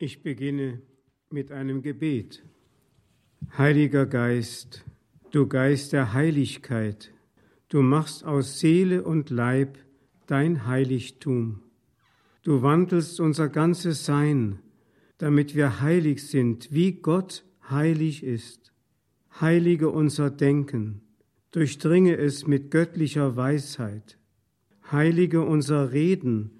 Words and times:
Ich 0.00 0.22
beginne 0.22 0.80
mit 1.28 1.50
einem 1.50 1.82
Gebet. 1.82 2.44
Heiliger 3.56 4.06
Geist, 4.06 4.84
du 5.32 5.48
Geist 5.48 5.92
der 5.92 6.12
Heiligkeit, 6.12 7.12
du 7.68 7.82
machst 7.82 8.24
aus 8.24 8.60
Seele 8.60 9.02
und 9.02 9.28
Leib 9.30 9.76
dein 10.28 10.68
Heiligtum. 10.68 11.62
Du 12.44 12.62
wandelst 12.62 13.18
unser 13.18 13.48
ganzes 13.48 14.04
Sein, 14.04 14.60
damit 15.18 15.56
wir 15.56 15.80
heilig 15.80 16.28
sind, 16.28 16.72
wie 16.72 16.92
Gott 16.92 17.44
heilig 17.68 18.22
ist. 18.22 18.72
Heilige 19.40 19.90
unser 19.90 20.30
Denken, 20.30 21.00
durchdringe 21.50 22.16
es 22.16 22.46
mit 22.46 22.70
göttlicher 22.70 23.34
Weisheit. 23.34 24.16
Heilige 24.92 25.40
unser 25.40 25.90
Reden, 25.90 26.57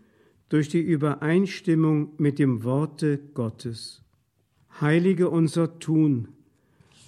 durch 0.49 0.69
die 0.69 0.81
Übereinstimmung 0.81 2.13
mit 2.19 2.39
dem 2.39 2.65
Worte 2.65 3.19
Gottes. 3.35 4.03
Heilige 4.81 5.29
unser 5.29 5.79
Tun 5.79 6.29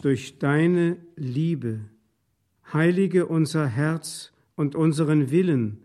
durch 0.02 0.38
deine 0.38 0.98
Liebe. 1.16 1.80
Heilige 2.72 3.26
unser 3.26 3.66
Herz 3.66 4.32
und 4.56 4.74
unseren 4.74 5.30
Willen, 5.30 5.78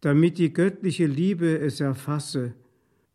damit 0.00 0.38
die 0.38 0.52
göttliche 0.52 1.06
Liebe 1.06 1.58
es 1.58 1.80
erfasse 1.80 2.54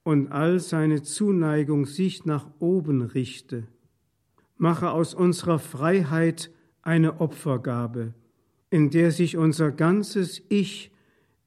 und 0.04 0.32
all 0.32 0.60
seine 0.60 1.04
Zuneigung 1.04 1.86
sich 1.86 2.26
nach 2.26 2.50
oben 2.60 3.02
richte. 3.02 3.68
Mache 4.58 4.92
aus 4.92 5.14
unserer 5.14 5.60
Freiheit 5.60 6.52
eine 6.82 7.22
Opfergabe, 7.22 8.14
in 8.70 8.90
der 8.90 9.12
sich 9.12 9.38
unser 9.38 9.72
ganzes 9.72 10.42
Ich 10.50 10.91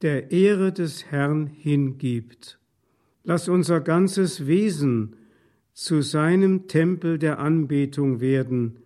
der 0.04 0.32
Ehre 0.32 0.70
des 0.70 1.10
Herrn 1.10 1.46
hingibt. 1.46 2.58
Lass 3.22 3.48
unser 3.48 3.80
ganzes 3.80 4.46
Wesen 4.46 5.16
zu 5.72 6.02
seinem 6.02 6.68
Tempel 6.68 7.18
der 7.18 7.38
Anbetung 7.38 8.20
werden, 8.20 8.76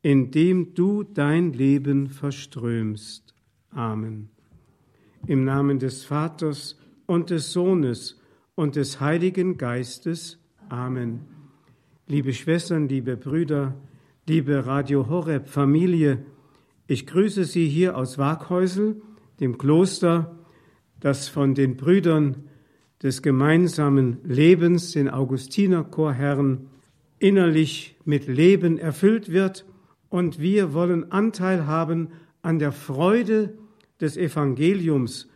in 0.00 0.30
dem 0.30 0.72
du 0.72 1.02
dein 1.02 1.52
Leben 1.52 2.08
verströmst. 2.08 3.34
Amen. 3.70 4.30
Im 5.26 5.44
Namen 5.44 5.78
des 5.78 6.06
Vaters 6.06 6.78
und 7.04 7.28
des 7.28 7.52
Sohnes 7.52 8.18
und 8.54 8.74
des 8.74 8.98
Heiligen 8.98 9.58
Geistes. 9.58 10.38
Amen. 10.70 11.20
Liebe 12.06 12.32
Schwestern, 12.32 12.88
liebe 12.88 13.18
Brüder, 13.18 13.74
liebe 14.26 14.64
Radio 14.64 15.06
Horeb 15.10 15.50
Familie, 15.50 16.24
ich 16.86 17.06
grüße 17.06 17.44
Sie 17.44 17.68
hier 17.68 17.94
aus 17.94 18.16
Waghäusel, 18.16 19.02
dem 19.38 19.58
Kloster, 19.58 20.38
das 21.02 21.28
von 21.28 21.54
den 21.56 21.76
Brüdern 21.76 22.44
des 23.02 23.22
gemeinsamen 23.22 24.18
Lebens, 24.22 24.92
den 24.92 25.10
Augustinerchorherren, 25.10 26.68
innerlich 27.18 27.96
mit 28.04 28.28
Leben 28.28 28.78
erfüllt 28.78 29.32
wird 29.32 29.64
und 30.08 30.38
wir 30.38 30.74
wollen 30.74 31.10
Anteil 31.10 31.66
haben 31.66 32.08
an 32.40 32.60
der 32.60 32.70
Freude 32.70 33.58
des 34.00 34.16
Evangeliums. 34.16 35.28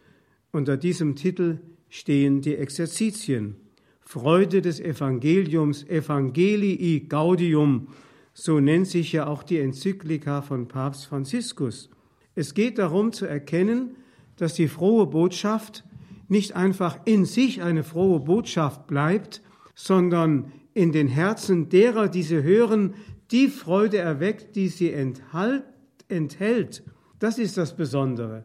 Unter 0.53 0.77
diesem 0.77 1.17
Titel 1.17 1.59
stehen 1.89 2.43
die 2.43 2.55
Exerzitien. 2.55 3.57
Freude 4.01 4.63
des 4.63 4.79
Evangeliums, 4.79 5.83
Evangelii 5.89 7.01
Gaudium, 7.09 7.89
so 8.35 8.61
nennt 8.61 8.87
sich 8.87 9.13
ja 9.13 9.27
auch 9.27 9.43
die 9.43 9.59
Enzyklika 9.59 10.43
von 10.43 10.69
Papst 10.69 11.07
Franziskus. 11.07 11.91
Es 12.37 12.55
geht 12.55 12.79
darum 12.79 13.11
zu 13.13 13.27
erkennen, 13.27 13.97
dass 14.37 14.55
die 14.55 14.69
frohe 14.69 15.07
Botschaft 15.07 15.85
nicht 16.29 16.57
einfach 16.57 16.99
in 17.05 17.25
sich 17.25 17.63
eine 17.63 17.85
frohe 17.85 18.21
Botschaft 18.21 18.87
bleibt, 18.87 19.43
sondern 19.75 20.53
in 20.75 20.93
den 20.93 21.09
Herzen 21.09 21.69
derer, 21.69 22.09
die 22.09 22.23
sie 22.23 22.43
hören, 22.43 22.95
die 23.31 23.49
Freude 23.49 23.99
erweckt, 23.99 24.57
die 24.57 24.69
sie 24.69 24.93
enthalt, 24.93 25.65
enthält. 26.09 26.83
Das 27.19 27.39
ist 27.39 27.57
das 27.57 27.77
Besondere. 27.77 28.45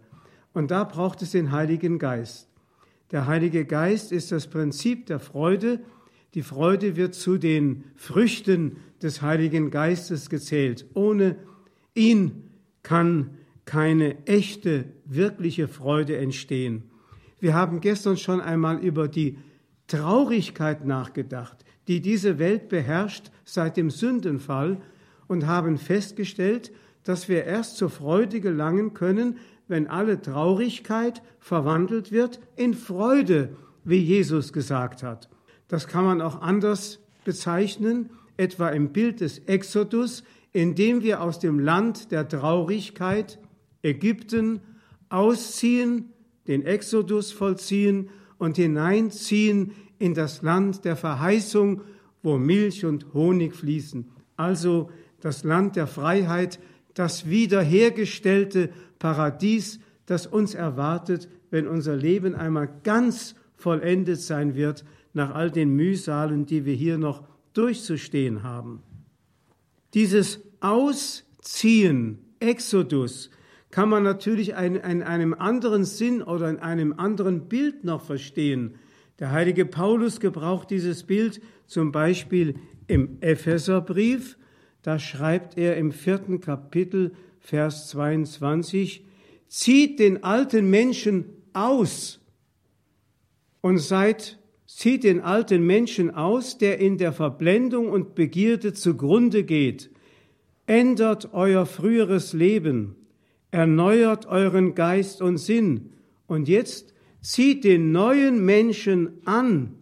Und 0.53 0.71
da 0.71 0.83
braucht 0.83 1.21
es 1.21 1.31
den 1.31 1.51
Heiligen 1.51 1.99
Geist. 1.99 2.47
Der 3.11 3.27
Heilige 3.27 3.65
Geist 3.65 4.11
ist 4.11 4.31
das 4.31 4.47
Prinzip 4.47 5.05
der 5.05 5.19
Freude. 5.19 5.81
Die 6.33 6.43
Freude 6.43 6.95
wird 6.95 7.13
zu 7.13 7.37
den 7.37 7.83
Früchten 7.95 8.77
des 9.01 9.21
Heiligen 9.21 9.69
Geistes 9.69 10.29
gezählt. 10.29 10.85
Ohne 10.93 11.35
ihn 11.93 12.49
kann 12.83 13.31
keine 13.65 14.25
echte, 14.25 14.85
wirkliche 15.05 15.67
Freude 15.67 16.17
entstehen. 16.17 16.83
Wir 17.39 17.53
haben 17.53 17.81
gestern 17.81 18.17
schon 18.17 18.41
einmal 18.41 18.79
über 18.79 19.07
die 19.07 19.37
Traurigkeit 19.87 20.85
nachgedacht, 20.85 21.65
die 21.87 22.01
diese 22.01 22.39
Welt 22.39 22.69
beherrscht 22.69 23.31
seit 23.43 23.77
dem 23.77 23.89
Sündenfall 23.89 24.81
und 25.27 25.47
haben 25.47 25.77
festgestellt, 25.77 26.71
dass 27.03 27.27
wir 27.27 27.45
erst 27.45 27.77
zur 27.77 27.89
Freude 27.89 28.41
gelangen 28.41 28.93
können, 28.93 29.37
wenn 29.67 29.87
alle 29.87 30.21
Traurigkeit 30.21 31.21
verwandelt 31.39 32.11
wird 32.11 32.39
in 32.55 32.73
Freude, 32.73 33.55
wie 33.83 33.99
Jesus 33.99 34.53
gesagt 34.53 35.01
hat. 35.01 35.29
Das 35.67 35.87
kann 35.87 36.05
man 36.05 36.21
auch 36.21 36.41
anders 36.41 36.99
bezeichnen, 37.25 38.09
etwa 38.37 38.69
im 38.69 38.91
Bild 38.91 39.21
des 39.21 39.39
Exodus, 39.39 40.23
indem 40.51 41.01
wir 41.01 41.21
aus 41.21 41.39
dem 41.39 41.59
Land 41.59 42.11
der 42.11 42.27
Traurigkeit 42.27 43.39
Ägypten 43.83 44.61
ausziehen, 45.09 46.09
den 46.47 46.63
Exodus 46.63 47.31
vollziehen 47.31 48.09
und 48.37 48.57
hineinziehen 48.57 49.73
in 49.99 50.13
das 50.13 50.41
Land 50.41 50.85
der 50.85 50.95
Verheißung, 50.95 51.81
wo 52.23 52.37
Milch 52.37 52.85
und 52.85 53.13
Honig 53.13 53.55
fließen. 53.55 54.09
Also 54.35 54.89
das 55.19 55.43
Land 55.43 55.75
der 55.75 55.87
Freiheit, 55.87 56.59
das 56.93 57.29
wiederhergestellte 57.29 58.69
Paradies, 58.99 59.79
das 60.05 60.27
uns 60.27 60.55
erwartet, 60.55 61.29
wenn 61.51 61.67
unser 61.67 61.95
Leben 61.95 62.35
einmal 62.35 62.69
ganz 62.83 63.35
vollendet 63.55 64.19
sein 64.19 64.55
wird, 64.55 64.83
nach 65.13 65.35
all 65.35 65.51
den 65.51 65.75
Mühsalen, 65.75 66.45
die 66.45 66.65
wir 66.65 66.73
hier 66.73 66.97
noch 66.97 67.23
durchzustehen 67.53 68.43
haben. 68.43 68.81
Dieses 69.93 70.39
Ausziehen, 70.61 72.19
Exodus, 72.39 73.29
kann 73.71 73.89
man 73.89 74.03
natürlich 74.03 74.49
in 74.49 74.81
einem 74.81 75.33
anderen 75.33 75.85
Sinn 75.85 76.21
oder 76.21 76.49
in 76.49 76.59
einem 76.59 76.93
anderen 76.93 77.47
Bild 77.47 77.83
noch 77.83 78.03
verstehen. 78.03 78.75
Der 79.19 79.31
heilige 79.31 79.65
Paulus 79.65 80.19
gebraucht 80.19 80.69
dieses 80.69 81.03
Bild 81.03 81.41
zum 81.67 81.91
Beispiel 81.91 82.55
im 82.87 83.17
Epheserbrief. 83.21 84.37
Da 84.81 84.99
schreibt 84.99 85.57
er 85.57 85.77
im 85.77 85.91
vierten 85.91 86.41
Kapitel, 86.41 87.13
Vers 87.39 87.87
22, 87.89 89.05
zieht 89.47 89.99
den 89.99 90.23
alten 90.23 90.69
Menschen 90.69 91.25
aus 91.53 92.19
und 93.61 93.77
seid, 93.77 94.39
zieht 94.67 95.03
den 95.03 95.21
alten 95.21 95.65
Menschen 95.65 96.13
aus, 96.13 96.57
der 96.57 96.79
in 96.79 96.97
der 96.97 97.13
Verblendung 97.13 97.89
und 97.89 98.15
Begierde 98.15 98.73
zugrunde 98.73 99.43
geht. 99.43 99.91
Ändert 100.65 101.33
euer 101.33 101.65
früheres 101.65 102.33
Leben 102.33 102.95
erneuert 103.51 104.25
euren 104.25 104.75
Geist 104.75 105.21
und 105.21 105.37
Sinn 105.37 105.91
und 106.27 106.47
jetzt 106.47 106.93
zieht 107.21 107.63
den 107.63 107.91
neuen 107.91 108.43
Menschen 108.43 109.25
an, 109.25 109.75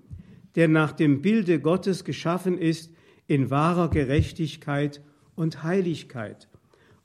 der 0.56 0.68
nach 0.68 0.92
dem 0.92 1.22
Bilde 1.22 1.60
Gottes 1.60 2.04
geschaffen 2.04 2.58
ist, 2.58 2.92
in 3.28 3.50
wahrer 3.50 3.90
Gerechtigkeit 3.90 5.02
und 5.36 5.64
Heiligkeit. 5.64 6.50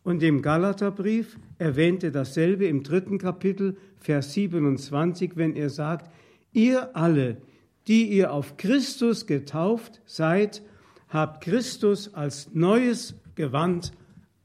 Und 0.02 0.22
im 0.22 0.42
Galaterbrief 0.42 1.38
erwähnte 1.58 2.10
dasselbe 2.10 2.66
im 2.66 2.82
dritten 2.82 3.18
Kapitel, 3.18 3.76
Vers 3.98 4.32
27, 4.34 5.36
wenn 5.36 5.54
er 5.54 5.70
sagt, 5.70 6.10
ihr 6.52 6.94
alle, 6.96 7.38
die 7.86 8.10
ihr 8.10 8.32
auf 8.32 8.56
Christus 8.56 9.26
getauft 9.26 10.00
seid, 10.04 10.62
habt 11.08 11.44
Christus 11.44 12.12
als 12.12 12.50
neues 12.54 13.14
Gewand 13.34 13.92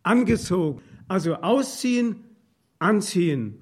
angezogen. 0.03 0.81
Also 1.09 1.35
ausziehen, 1.35 2.23
anziehen. 2.77 3.59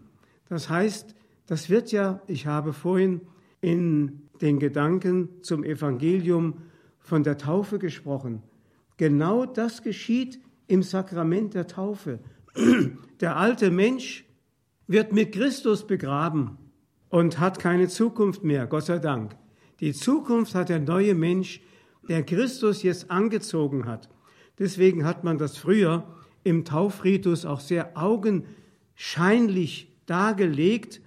Das 0.49 0.69
heißt, 0.69 1.15
das 1.47 1.69
wird 1.69 1.91
ja, 1.91 2.21
ich 2.27 2.45
habe 2.45 2.73
vorhin 2.73 3.21
in 3.61 4.21
den 4.41 4.59
Gedanken 4.59 5.29
zum 5.41 5.63
Evangelium 5.63 6.61
von 6.99 7.23
der 7.23 7.37
Taufe 7.37 7.79
gesprochen. 7.79 8.43
Genau 8.97 9.45
das 9.45 9.81
geschieht 9.81 10.39
im 10.67 10.83
Sakrament 10.83 11.53
der 11.53 11.67
Taufe. 11.67 12.19
Der 13.19 13.37
alte 13.37 13.71
Mensch 13.71 14.25
wird 14.85 15.11
mit 15.11 15.31
Christus 15.31 15.87
begraben 15.87 16.57
und 17.09 17.39
hat 17.39 17.59
keine 17.59 17.87
Zukunft 17.87 18.43
mehr, 18.43 18.67
Gott 18.67 18.85
sei 18.85 18.99
Dank. 18.99 19.35
Die 19.79 19.93
Zukunft 19.93 20.53
hat 20.53 20.69
der 20.69 20.79
neue 20.79 21.15
Mensch, 21.15 21.61
der 22.09 22.23
Christus 22.23 22.83
jetzt 22.83 23.09
angezogen 23.09 23.85
hat. 23.85 24.09
Deswegen 24.59 25.05
hat 25.05 25.23
man 25.23 25.37
das 25.37 25.57
früher 25.57 26.03
im 26.47 26.63
Taufritus 26.63 27.45
auch 27.45 27.59
sehr 27.59 27.97
augenscheinlich 27.97 29.93
dargelegt, 30.05 31.01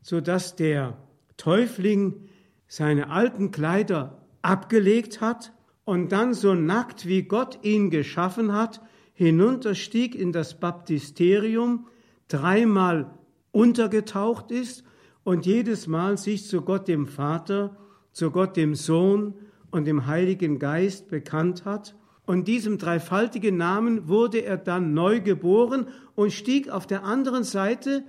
so 0.00 0.20
dass 0.22 0.56
der 0.56 0.96
Täufling 1.36 2.28
seine 2.66 3.10
alten 3.10 3.50
Kleider 3.50 4.22
abgelegt 4.40 5.20
hat 5.20 5.52
und 5.84 6.10
dann 6.12 6.32
so 6.32 6.54
nackt 6.54 7.06
wie 7.06 7.22
Gott 7.22 7.58
ihn 7.62 7.90
geschaffen 7.90 8.52
hat, 8.52 8.80
hinunterstieg 9.12 10.14
in 10.14 10.32
das 10.32 10.58
Baptisterium, 10.58 11.86
dreimal 12.28 13.10
untergetaucht 13.52 14.50
ist 14.50 14.84
und 15.22 15.44
jedes 15.44 15.86
Mal 15.86 16.16
sich 16.16 16.46
zu 16.46 16.62
Gott 16.62 16.88
dem 16.88 17.06
Vater, 17.06 17.76
zu 18.12 18.30
Gott 18.30 18.56
dem 18.56 18.74
Sohn 18.74 19.34
und 19.70 19.86
dem 19.86 20.06
Heiligen 20.06 20.58
Geist 20.58 21.08
bekannt 21.08 21.66
hat. 21.66 21.94
Und 22.28 22.46
diesem 22.46 22.76
dreifaltigen 22.76 23.56
Namen 23.56 24.06
wurde 24.06 24.44
er 24.44 24.58
dann 24.58 24.92
neu 24.92 25.22
geboren 25.22 25.86
und 26.14 26.30
stieg 26.30 26.68
auf 26.68 26.86
der 26.86 27.02
anderen 27.02 27.42
Seite 27.42 28.04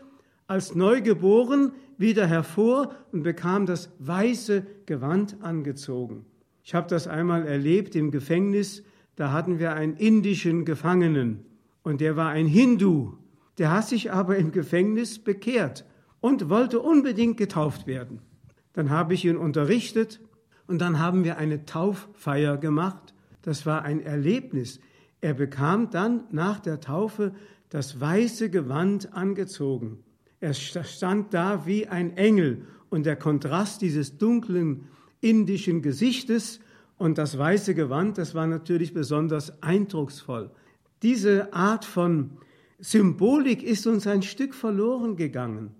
als 0.45 0.75
neugeboren 0.75 1.71
wieder 1.97 2.27
hervor 2.27 2.93
und 3.13 3.23
bekam 3.23 3.65
das 3.65 3.93
weiße 3.99 4.65
Gewand 4.85 5.37
angezogen. 5.39 6.25
Ich 6.65 6.75
habe 6.75 6.89
das 6.89 7.07
einmal 7.07 7.47
erlebt 7.47 7.95
im 7.95 8.11
Gefängnis, 8.11 8.83
da 9.15 9.31
hatten 9.31 9.57
wir 9.57 9.71
einen 9.71 9.95
indischen 9.95 10.65
Gefangenen 10.65 11.45
und 11.83 12.01
der 12.01 12.17
war 12.17 12.27
ein 12.27 12.45
Hindu. 12.45 13.13
Der 13.57 13.71
hat 13.71 13.87
sich 13.87 14.11
aber 14.11 14.35
im 14.35 14.51
Gefängnis 14.51 15.17
bekehrt 15.17 15.85
und 16.19 16.49
wollte 16.49 16.81
unbedingt 16.81 17.37
getauft 17.37 17.87
werden. 17.87 18.19
Dann 18.73 18.89
habe 18.89 19.13
ich 19.13 19.23
ihn 19.23 19.37
unterrichtet 19.37 20.19
und 20.67 20.81
dann 20.81 20.99
haben 20.99 21.23
wir 21.23 21.37
eine 21.37 21.63
Tauffeier 21.63 22.57
gemacht. 22.57 23.08
Das 23.41 23.65
war 23.65 23.83
ein 23.83 24.01
Erlebnis. 24.01 24.79
Er 25.21 25.33
bekam 25.33 25.89
dann 25.89 26.23
nach 26.31 26.59
der 26.59 26.79
Taufe 26.79 27.33
das 27.69 27.99
weiße 27.99 28.49
Gewand 28.49 29.13
angezogen. 29.13 29.99
Er 30.39 30.53
stand 30.53 31.33
da 31.33 31.65
wie 31.65 31.87
ein 31.87 32.15
Engel 32.15 32.65
und 32.89 33.05
der 33.05 33.15
Kontrast 33.15 33.81
dieses 33.81 34.17
dunklen 34.17 34.87
indischen 35.21 35.81
Gesichtes 35.81 36.59
und 36.97 37.17
das 37.17 37.37
weiße 37.37 37.75
Gewand, 37.75 38.17
das 38.17 38.35
war 38.35 38.47
natürlich 38.47 38.93
besonders 38.93 39.61
eindrucksvoll. 39.61 40.51
Diese 41.01 41.53
Art 41.53 41.85
von 41.85 42.31
Symbolik 42.79 43.63
ist 43.63 43.87
uns 43.87 44.07
ein 44.07 44.21
Stück 44.21 44.53
verloren 44.53 45.15
gegangen. 45.15 45.71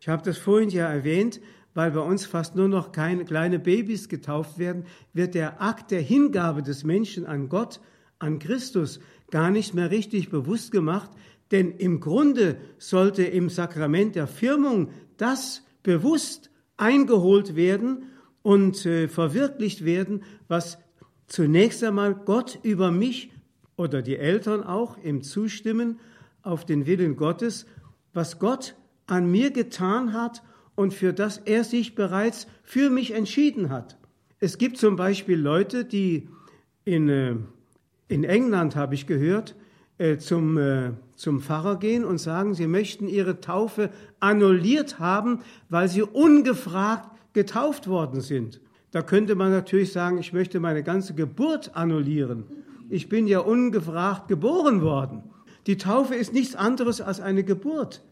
Ich 0.00 0.08
habe 0.08 0.22
das 0.22 0.38
vorhin 0.38 0.70
ja 0.70 0.88
erwähnt, 0.88 1.40
weil 1.74 1.92
bei 1.92 2.00
uns 2.00 2.26
fast 2.26 2.56
nur 2.56 2.68
noch 2.68 2.92
keine 2.92 3.24
kleine 3.24 3.58
Babys 3.58 4.08
getauft 4.08 4.58
werden, 4.58 4.84
wird 5.12 5.34
der 5.34 5.62
Akt 5.62 5.90
der 5.90 6.00
Hingabe 6.00 6.62
des 6.62 6.84
Menschen 6.84 7.26
an 7.26 7.48
Gott, 7.48 7.80
an 8.18 8.38
Christus 8.38 9.00
gar 9.30 9.50
nicht 9.50 9.74
mehr 9.74 9.90
richtig 9.90 10.30
bewusst 10.30 10.72
gemacht, 10.72 11.10
denn 11.50 11.72
im 11.72 12.00
Grunde 12.00 12.58
sollte 12.78 13.22
im 13.24 13.48
Sakrament 13.48 14.14
der 14.14 14.26
Firmung 14.26 14.90
das 15.16 15.62
bewusst 15.82 16.50
eingeholt 16.76 17.56
werden 17.56 18.04
und 18.42 18.86
äh, 18.86 19.08
verwirklicht 19.08 19.84
werden, 19.84 20.22
was 20.48 20.78
zunächst 21.26 21.84
einmal 21.84 22.14
Gott 22.14 22.58
über 22.62 22.90
mich 22.90 23.30
oder 23.76 24.02
die 24.02 24.16
Eltern 24.16 24.62
auch 24.62 24.98
im 24.98 25.22
Zustimmen 25.22 26.00
auf 26.42 26.64
den 26.64 26.86
Willen 26.86 27.16
Gottes, 27.16 27.66
was 28.12 28.38
Gott 28.38 28.74
an 29.06 29.30
mir 29.30 29.50
getan 29.50 30.12
hat 30.12 30.42
und 30.80 30.94
für 30.94 31.12
das 31.12 31.36
er 31.36 31.62
sich 31.62 31.94
bereits 31.94 32.46
für 32.62 32.88
mich 32.88 33.12
entschieden 33.12 33.68
hat. 33.68 33.98
Es 34.38 34.56
gibt 34.56 34.78
zum 34.78 34.96
Beispiel 34.96 35.38
Leute, 35.38 35.84
die 35.84 36.26
in, 36.86 37.10
äh, 37.10 37.36
in 38.08 38.24
England, 38.24 38.76
habe 38.76 38.94
ich 38.94 39.06
gehört, 39.06 39.56
äh, 39.98 40.16
zum, 40.16 40.56
äh, 40.56 40.92
zum 41.16 41.42
Pfarrer 41.42 41.78
gehen 41.78 42.02
und 42.02 42.16
sagen, 42.16 42.54
sie 42.54 42.66
möchten 42.66 43.08
ihre 43.08 43.42
Taufe 43.42 43.90
annulliert 44.20 44.98
haben, 44.98 45.40
weil 45.68 45.86
sie 45.86 46.00
ungefragt 46.00 47.10
getauft 47.34 47.86
worden 47.86 48.22
sind. 48.22 48.58
Da 48.90 49.02
könnte 49.02 49.34
man 49.34 49.50
natürlich 49.50 49.92
sagen, 49.92 50.16
ich 50.16 50.32
möchte 50.32 50.60
meine 50.60 50.82
ganze 50.82 51.12
Geburt 51.12 51.76
annullieren. 51.76 52.44
Ich 52.88 53.10
bin 53.10 53.26
ja 53.26 53.40
ungefragt 53.40 54.28
geboren 54.28 54.80
worden. 54.80 55.24
Die 55.66 55.76
Taufe 55.76 56.14
ist 56.14 56.32
nichts 56.32 56.56
anderes 56.56 57.02
als 57.02 57.20
eine 57.20 57.44
Geburt. 57.44 58.02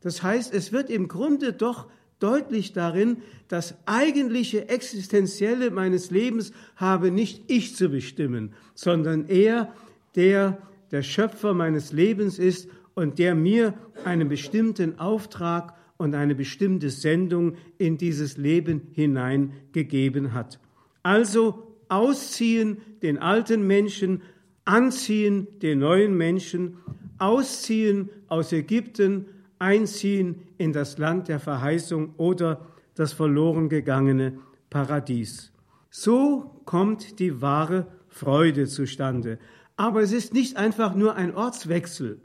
Das 0.00 0.24
heißt, 0.24 0.52
es 0.52 0.72
wird 0.72 0.90
im 0.90 1.06
Grunde 1.06 1.52
doch 1.52 1.86
deutlich 2.18 2.72
darin, 2.72 3.18
das 3.48 3.74
eigentliche 3.86 4.68
Existenzielle 4.68 5.70
meines 5.70 6.10
Lebens 6.10 6.52
habe 6.76 7.10
nicht 7.10 7.44
ich 7.48 7.76
zu 7.76 7.88
bestimmen, 7.88 8.54
sondern 8.74 9.26
er, 9.28 9.72
der 10.14 10.58
der 10.90 11.02
Schöpfer 11.02 11.54
meines 11.54 11.92
Lebens 11.92 12.38
ist 12.38 12.68
und 12.94 13.18
der 13.18 13.34
mir 13.34 13.74
einen 14.04 14.28
bestimmten 14.28 14.98
Auftrag 14.98 15.74
und 15.96 16.14
eine 16.14 16.34
bestimmte 16.34 16.90
Sendung 16.90 17.56
in 17.78 17.96
dieses 17.98 18.36
Leben 18.36 18.88
hineingegeben 18.92 20.32
hat. 20.32 20.60
Also 21.02 21.76
ausziehen 21.88 22.78
den 23.02 23.18
alten 23.18 23.66
Menschen, 23.66 24.22
anziehen 24.64 25.46
den 25.62 25.78
neuen 25.78 26.16
Menschen, 26.16 26.78
ausziehen 27.18 28.10
aus 28.28 28.52
Ägypten, 28.52 29.26
einziehen 29.58 30.42
in 30.58 30.72
das 30.72 30.98
Land 30.98 31.28
der 31.28 31.40
Verheißung 31.40 32.14
oder 32.16 32.66
das 32.94 33.12
verloren 33.12 33.68
gegangene 33.68 34.38
Paradies. 34.70 35.52
So 35.90 36.60
kommt 36.64 37.18
die 37.20 37.40
wahre 37.40 37.86
Freude 38.08 38.66
zustande. 38.66 39.38
Aber 39.76 40.00
es 40.02 40.12
ist 40.12 40.32
nicht 40.32 40.56
einfach 40.56 40.94
nur 40.94 41.16
ein 41.16 41.34
Ortswechsel. 41.34 42.20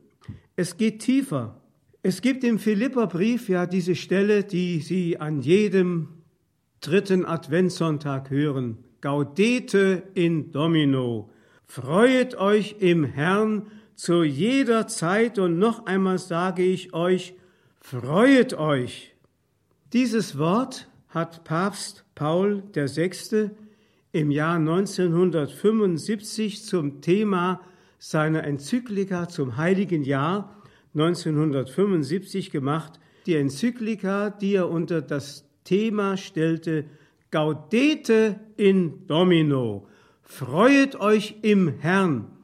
Es 0.55 0.77
geht 0.77 0.99
tiefer. 0.99 1.61
Es 2.01 2.21
gibt 2.21 2.43
im 2.43 2.59
Philipperbrief 2.59 3.49
ja 3.49 3.65
diese 3.65 3.95
Stelle, 3.95 4.43
die 4.43 4.79
Sie 4.79 5.19
an 5.19 5.41
jedem 5.41 6.07
dritten 6.79 7.25
Adventssonntag 7.25 8.29
hören. 8.29 8.79
Gaudete 9.01 10.03
in 10.13 10.51
Domino. 10.51 11.29
Freuet 11.65 12.35
euch 12.35 12.77
im 12.79 13.03
Herrn 13.03 13.67
zu 14.01 14.23
jeder 14.23 14.87
Zeit 14.87 15.37
und 15.37 15.59
noch 15.59 15.85
einmal 15.85 16.17
sage 16.17 16.63
ich 16.63 16.91
euch, 16.91 17.35
freuet 17.81 18.55
euch. 18.55 19.13
Dieses 19.93 20.39
Wort 20.39 20.89
hat 21.09 21.43
Papst 21.43 22.03
Paul 22.15 22.63
VI. 22.73 23.51
im 24.11 24.31
Jahr 24.31 24.55
1975 24.55 26.65
zum 26.65 27.01
Thema 27.01 27.61
seiner 27.99 28.43
Enzyklika 28.43 29.29
zum 29.29 29.57
Heiligen 29.57 30.01
Jahr 30.01 30.63
1975 30.95 32.49
gemacht. 32.49 32.99
Die 33.27 33.35
Enzyklika, 33.35 34.31
die 34.31 34.55
er 34.55 34.71
unter 34.71 35.03
das 35.03 35.47
Thema 35.63 36.17
stellte, 36.17 36.85
Gaudete 37.29 38.39
in 38.57 39.05
Domino. 39.05 39.87
Freuet 40.23 40.99
euch 40.99 41.35
im 41.43 41.67
Herrn. 41.67 42.40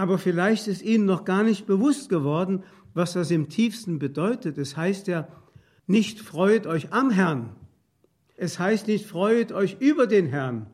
Aber 0.00 0.16
vielleicht 0.16 0.66
ist 0.66 0.80
Ihnen 0.80 1.04
noch 1.04 1.26
gar 1.26 1.42
nicht 1.42 1.66
bewusst 1.66 2.08
geworden, 2.08 2.62
was 2.94 3.12
das 3.12 3.30
im 3.30 3.50
tiefsten 3.50 3.98
bedeutet. 3.98 4.56
Es 4.56 4.74
heißt 4.74 5.08
ja, 5.08 5.28
nicht 5.86 6.20
freut 6.20 6.66
euch 6.66 6.90
am 6.90 7.10
Herrn. 7.10 7.54
Es 8.34 8.58
heißt 8.58 8.86
nicht 8.86 9.04
freut 9.04 9.52
euch 9.52 9.76
über 9.78 10.06
den 10.06 10.24
Herrn. 10.24 10.68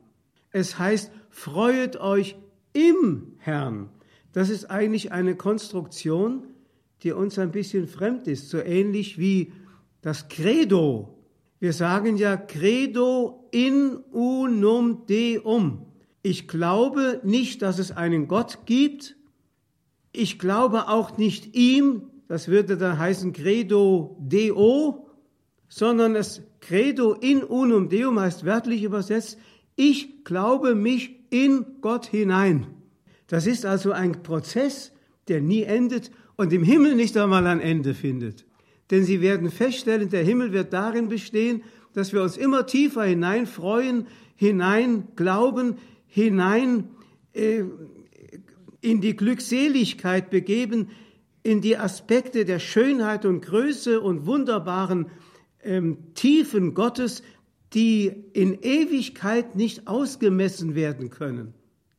Es 0.52 0.78
heißt 0.78 1.10
freut 1.28 1.96
euch 1.96 2.36
im 2.72 3.32
Herrn. 3.38 3.88
Das 4.32 4.48
ist 4.48 4.66
eigentlich 4.66 5.10
eine 5.10 5.34
Konstruktion, 5.34 6.44
die 7.02 7.10
uns 7.10 7.36
ein 7.36 7.50
bisschen 7.50 7.88
fremd 7.88 8.28
ist, 8.28 8.48
so 8.48 8.58
ähnlich 8.58 9.18
wie 9.18 9.52
das 10.02 10.28
Credo. 10.28 11.18
Wir 11.58 11.72
sagen 11.72 12.16
ja 12.16 12.36
Credo 12.36 13.48
in 13.50 13.96
unum 14.12 15.04
deum. 15.08 15.85
Ich 16.26 16.48
glaube 16.48 17.20
nicht, 17.22 17.62
dass 17.62 17.78
es 17.78 17.92
einen 17.92 18.26
Gott 18.26 18.66
gibt, 18.66 19.14
ich 20.10 20.40
glaube 20.40 20.88
auch 20.88 21.18
nicht 21.18 21.54
ihm, 21.54 22.02
das 22.26 22.48
würde 22.48 22.76
dann 22.76 22.98
heißen 22.98 23.32
Credo 23.32 24.16
Deo, 24.18 25.06
sondern 25.68 26.14
das 26.14 26.42
Credo 26.58 27.12
in 27.12 27.44
unum 27.44 27.88
Deum 27.88 28.18
heißt 28.18 28.44
wörtlich 28.44 28.82
übersetzt, 28.82 29.38
ich 29.76 30.24
glaube 30.24 30.74
mich 30.74 31.14
in 31.30 31.64
Gott 31.80 32.06
hinein. 32.06 32.66
Das 33.28 33.46
ist 33.46 33.64
also 33.64 33.92
ein 33.92 34.24
Prozess, 34.24 34.90
der 35.28 35.40
nie 35.40 35.62
endet 35.62 36.10
und 36.34 36.52
im 36.52 36.64
Himmel 36.64 36.96
nicht 36.96 37.16
einmal 37.16 37.46
ein 37.46 37.60
Ende 37.60 37.94
findet. 37.94 38.44
Denn 38.90 39.04
Sie 39.04 39.20
werden 39.20 39.48
feststellen, 39.48 40.10
der 40.10 40.24
Himmel 40.24 40.50
wird 40.50 40.72
darin 40.72 41.08
bestehen, 41.08 41.62
dass 41.92 42.12
wir 42.12 42.20
uns 42.20 42.36
immer 42.36 42.66
tiefer 42.66 43.04
hinein 43.04 43.46
freuen, 43.46 44.08
hinein 44.34 45.06
glauben, 45.14 45.76
hinein 46.16 46.88
äh, 47.34 47.62
in 48.80 49.02
die 49.02 49.14
Glückseligkeit 49.14 50.30
begeben, 50.30 50.88
in 51.42 51.60
die 51.60 51.76
Aspekte 51.76 52.46
der 52.46 52.58
Schönheit 52.58 53.26
und 53.26 53.42
Größe 53.42 54.00
und 54.00 54.24
wunderbaren 54.24 55.10
ähm, 55.62 56.14
Tiefen 56.14 56.72
Gottes, 56.72 57.22
die 57.74 58.06
in 58.32 58.54
Ewigkeit 58.62 59.56
nicht 59.56 59.88
ausgemessen 59.88 60.74
werden 60.74 61.10
können. 61.10 61.52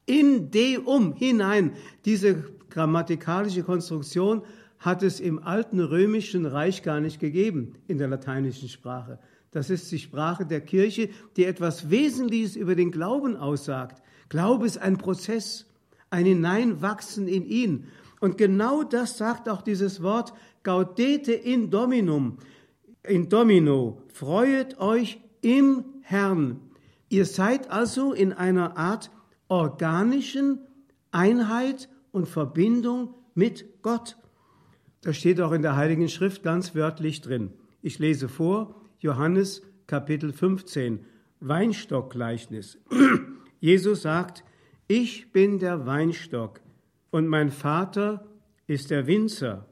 In 0.08 0.50
Deum 0.50 1.14
hinein. 1.14 1.74
Diese 2.06 2.44
grammatikalische 2.72 3.62
Konstruktion 3.62 4.42
hat 4.80 5.04
es 5.04 5.20
im 5.20 5.44
alten 5.44 5.80
römischen 5.80 6.48
Reich 6.48 6.82
gar 6.82 7.02
nicht 7.02 7.20
gegeben 7.20 7.76
in 7.88 8.00
der 8.00 8.08
lateinischen 8.08 8.68
Sprache. 8.68 9.20
Das 9.52 9.70
ist 9.70 9.92
die 9.92 10.00
Sprache 10.00 10.46
der 10.46 10.62
Kirche, 10.62 11.10
die 11.36 11.46
etwas 11.46 11.90
Wesentliches 11.90 12.56
über 12.56 12.76
den 12.76 12.92
Glauben 12.92 13.38
aussagt. 13.38 14.02
Glaube 14.30 14.66
ist 14.66 14.78
ein 14.78 14.98
Prozess, 14.98 15.66
ein 16.10 16.26
Hineinwachsen 16.26 17.28
in 17.28 17.46
ihn. 17.46 17.88
Und 18.20 18.38
genau 18.38 18.84
das 18.84 19.18
sagt 19.18 19.48
auch 19.48 19.62
dieses 19.62 20.02
Wort 20.02 20.34
Gaudete 20.64 21.34
in 21.34 21.70
Dominum, 21.70 22.38
in 23.04 23.30
Domino. 23.30 24.02
Freuet 24.14 24.80
euch 24.80 25.22
im 25.42 25.86
Herrn. 26.02 26.60
Ihr 27.10 27.26
seid 27.26 27.70
also 27.72 28.14
in 28.14 28.34
einer 28.34 28.78
Art 28.78 29.12
organischen 29.48 30.60
Einheit 31.12 31.90
und 32.12 32.28
Verbindung 32.28 33.14
mit 33.34 33.82
Gott. 33.82 34.18
Das 35.02 35.16
steht 35.16 35.40
auch 35.40 35.52
in 35.52 35.62
der 35.62 35.78
Heiligen 35.78 36.10
Schrift 36.10 36.44
ganz 36.44 36.76
wörtlich 36.76 37.22
drin. 37.22 37.54
Ich 37.82 38.00
lese 38.00 38.28
vor, 38.28 38.82
Johannes 39.00 39.62
Kapitel 39.86 40.34
15, 40.34 41.06
Weinstockgleichnis. 41.40 42.80
Jesus 43.60 44.04
sagt, 44.04 44.44
ich 44.88 45.32
bin 45.32 45.60
der 45.60 45.86
Weinstock 45.86 46.62
und 47.12 47.28
mein 47.28 47.52
Vater 47.52 48.26
ist 48.68 48.92
der 48.92 49.08
Winzer. 49.08 49.66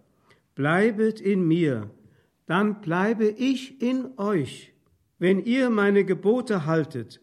Bleibet 0.56 1.20
in 1.22 1.48
mir, 1.48 1.90
dann 2.46 2.82
bleibe 2.82 3.28
ich 3.28 3.82
in 3.82 4.18
euch. 4.18 4.74
Wenn 5.20 5.44
ihr 5.44 5.70
meine 5.70 6.04
Gebote 6.06 6.66
haltet, 6.66 7.22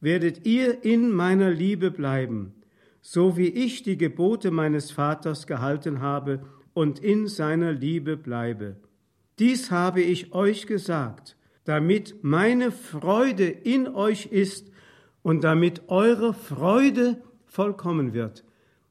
werdet 0.00 0.46
ihr 0.46 0.84
in 0.84 1.10
meiner 1.10 1.50
Liebe 1.50 1.90
bleiben, 1.90 2.54
so 3.00 3.36
wie 3.36 3.48
ich 3.48 3.82
die 3.82 3.96
Gebote 3.96 4.50
meines 4.50 4.90
Vaters 4.90 5.46
gehalten 5.46 6.00
habe 6.00 6.44
und 6.74 6.98
in 7.00 7.26
seiner 7.26 7.72
Liebe 7.72 8.16
bleibe. 8.16 8.76
Dies 9.38 9.70
habe 9.70 10.00
ich 10.00 10.32
euch 10.32 10.66
gesagt, 10.66 11.36
damit 11.64 12.22
meine 12.22 12.72
Freude 12.72 13.46
in 13.46 13.88
euch 13.88 14.26
ist 14.26 14.70
und 15.28 15.44
damit 15.44 15.90
eure 15.90 16.32
Freude 16.32 17.20
vollkommen 17.44 18.14
wird. 18.14 18.44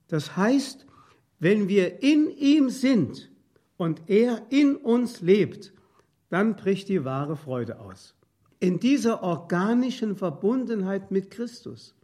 Das 0.07 0.37
heißt, 0.37 0.85
wenn 1.39 1.67
wir 1.67 2.03
in 2.03 2.29
ihm 2.29 2.69
sind 2.69 3.31
und 3.75 4.03
er 4.05 4.43
in 4.51 4.75
uns 4.75 5.21
lebt, 5.21 5.73
dann 6.29 6.55
bricht 6.55 6.89
die 6.89 7.03
wahre 7.03 7.37
Freude 7.37 7.79
aus. 7.79 8.13
In 8.59 8.79
dieser 8.79 9.23
organischen 9.23 10.15
Verbundenheit 10.15 11.09
mit 11.09 11.31
Christus. 11.31 11.95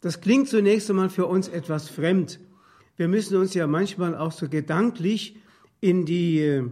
Das 0.00 0.20
klingt 0.20 0.48
zunächst 0.48 0.90
einmal 0.90 1.08
für 1.08 1.26
uns 1.26 1.46
etwas 1.46 1.88
fremd. 1.88 2.40
Wir 2.96 3.06
müssen 3.06 3.36
uns 3.36 3.54
ja 3.54 3.68
manchmal 3.68 4.16
auch 4.16 4.32
so 4.32 4.48
gedanklich 4.48 5.36
in 5.80 6.04
die 6.04 6.40
äh, 6.40 6.68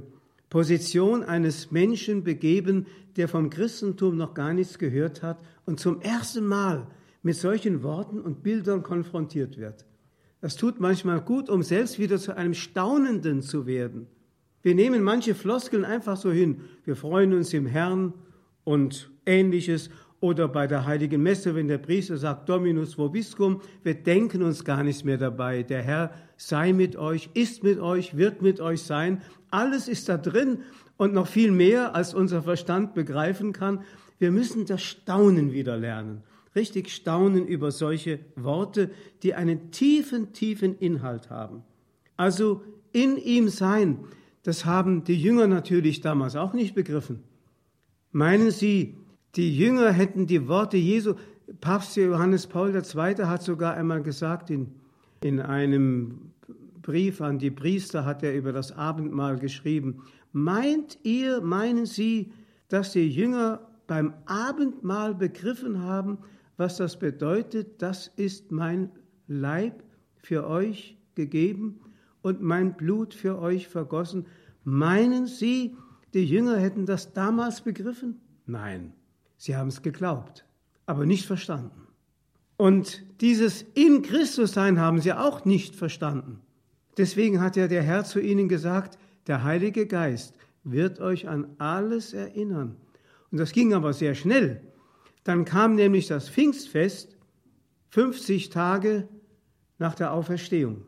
Position 0.55 1.25
eines 1.25 1.73
Menschen 1.73 2.23
begeben, 2.23 2.87
der 3.17 3.27
vom 3.27 3.51
Christentum 3.51 4.17
noch 4.17 4.35
gar 4.35 4.53
nichts 4.53 4.79
gehört 4.79 5.21
hat 5.21 5.41
und 5.67 5.81
zum 5.81 6.01
ersten 6.01 6.47
Mal 6.47 6.87
mit 7.25 7.35
solchen 7.35 7.83
Worten 7.83 8.21
und 8.21 8.45
Bildern 8.45 8.85
konfrontiert 8.85 9.59
wird. 9.59 9.85
Das 10.41 10.55
tut 10.55 10.79
manchmal 10.79 11.23
gut, 11.23 11.49
um 11.51 11.65
selbst 11.65 11.99
wieder 11.99 12.19
zu 12.19 12.37
einem 12.37 12.55
Staunenden 12.55 13.43
zu 13.43 13.67
werden. 13.67 14.07
Wir 14.63 14.77
nehmen 14.77 15.03
manche 15.03 15.35
Floskeln 15.35 15.85
einfach 15.85 16.17
so 16.17 16.31
hin. 16.31 16.61
Wir 16.85 16.95
freuen 16.95 17.33
uns 17.33 17.53
im 17.53 17.67
Herrn 17.67 18.13
und 18.63 19.11
ähnliches. 19.27 19.91
Oder 20.25 20.49
bei 20.49 20.67
der 20.67 20.87
heiligen 20.87 21.23
Messe, 21.23 21.55
wenn 21.55 21.69
der 21.69 21.77
Priester 21.77 22.17
sagt 22.17 22.49
Dominus 22.49 22.97
vobiscum, 22.97 23.61
wir 23.83 23.93
denken 23.93 24.43
uns 24.43 24.65
gar 24.65 24.83
nichts 24.83 25.05
mehr 25.05 25.19
dabei. 25.19 25.63
Der 25.63 25.83
Herr 25.83 26.13
sei 26.39 26.73
mit 26.73 26.97
euch, 26.97 27.29
ist 27.35 27.63
mit 27.63 27.79
euch, 27.79 28.17
wird 28.17 28.41
mit 28.41 28.59
euch 28.59 28.85
sein. 28.85 29.21
Alles 29.51 29.87
ist 29.87 30.09
da 30.09 30.17
drin 30.17 30.61
und 30.97 31.13
noch 31.13 31.27
viel 31.27 31.51
mehr, 31.51 31.95
als 31.95 32.15
unser 32.15 32.43
Verstand 32.43 32.95
begreifen 32.95 33.53
kann. 33.53 33.83
Wir 34.19 34.31
müssen 34.31 34.65
das 34.65 34.81
Staunen 34.81 35.53
wieder 35.53 35.77
lernen. 35.77 36.23
Richtig 36.57 36.89
staunen 36.89 37.47
über 37.47 37.71
solche 37.71 38.21
Worte, 38.35 38.93
die 39.23 39.35
einen 39.35 39.73
tiefen, 39.73 40.33
tiefen 40.33 40.79
Inhalt 40.79 41.29
haben. 41.29 41.65
Also 42.17 42.63
in 42.93 43.19
ihm 43.19 43.51
sein, 43.51 43.99
das 44.43 44.65
haben 44.65 45.05
die 45.05 45.21
Jünger 45.21 45.49
natürlich 45.49 46.01
damals 46.01 46.35
auch 46.35 46.55
nicht 46.55 46.75
begriffen. 46.75 47.23
Meinen 48.11 48.51
Sie, 48.51 48.95
die 49.37 49.57
Jünger 49.57 49.91
hätten 49.91 50.27
die 50.27 50.49
Worte 50.49 50.77
Jesu, 50.77 51.15
Papst 51.61 51.97
Johannes 51.97 52.47
Paul 52.47 52.75
II. 52.75 53.27
hat 53.27 53.43
sogar 53.43 53.75
einmal 53.75 54.03
gesagt, 54.03 54.51
in, 54.51 54.73
in 55.23 55.41
einem 55.41 56.33
Brief 56.83 57.21
an 57.21 57.39
die 57.39 57.51
Priester 57.51 58.05
hat 58.05 58.23
er 58.23 58.35
über 58.35 58.53
das 58.53 58.73
Abendmahl 58.73 59.39
geschrieben, 59.39 60.03
meint 60.33 60.99
ihr, 61.03 61.41
meinen 61.41 61.87
Sie, 61.87 62.33
dass 62.69 62.93
die 62.93 63.09
Jünger 63.09 63.61
beim 63.87 64.15
Abendmahl 64.27 65.15
begriffen 65.15 65.83
haben, 65.83 66.19
was 66.57 66.77
das 66.77 66.99
bedeutet, 66.99 67.83
das 67.83 68.09
ist 68.17 68.53
mein 68.53 68.91
Leib 69.27 69.83
für 70.17 70.47
euch 70.47 70.97
gegeben 71.15 71.81
und 72.23 72.43
mein 72.43 72.77
Blut 72.77 73.15
für 73.15 73.39
euch 73.39 73.69
vergossen. 73.69 74.27
Meinen 74.65 75.27
Sie, 75.27 75.77
die 76.15 76.25
Jünger 76.25 76.57
hätten 76.57 76.87
das 76.87 77.13
damals 77.13 77.61
begriffen? 77.61 78.21
Nein, 78.47 78.93
sie 79.37 79.57
haben 79.57 79.69
es 79.69 79.83
geglaubt, 79.83 80.45
aber 80.87 81.07
nicht 81.07 81.27
verstanden. 81.27 81.89
Und 82.57 83.05
dieses 83.21 83.63
in 83.75 84.03
Christus 84.03 84.53
sein 84.53 84.79
haben 84.79 85.01
sie 85.01 85.13
auch 85.13 85.45
nicht 85.45 85.75
verstanden. 85.75 86.41
Deswegen 86.97 87.41
hat 87.41 87.57
ja 87.57 87.67
der 87.67 87.83
Herr 87.83 88.05
zu 88.05 88.21
ihnen 88.21 88.49
gesagt, 88.49 88.99
der 89.27 89.43
Heilige 89.43 89.87
Geist 89.87 90.35
wird 90.63 91.01
euch 91.01 91.29
an 91.29 91.49
alles 91.59 92.13
erinnern. 92.13 92.77
Und 93.31 93.39
das 93.39 93.53
ging 93.53 93.75
aber 93.75 93.93
sehr 93.93 94.15
schnell. 94.15 94.61
Dann 95.25 95.45
kam 95.45 95.75
nämlich 95.75 96.07
das 96.07 96.29
Pfingstfest 96.29 97.17
50 97.91 98.51
Tage 98.51 99.09
nach 99.79 99.95
der 99.95 100.13
Auferstehung. 100.13 100.83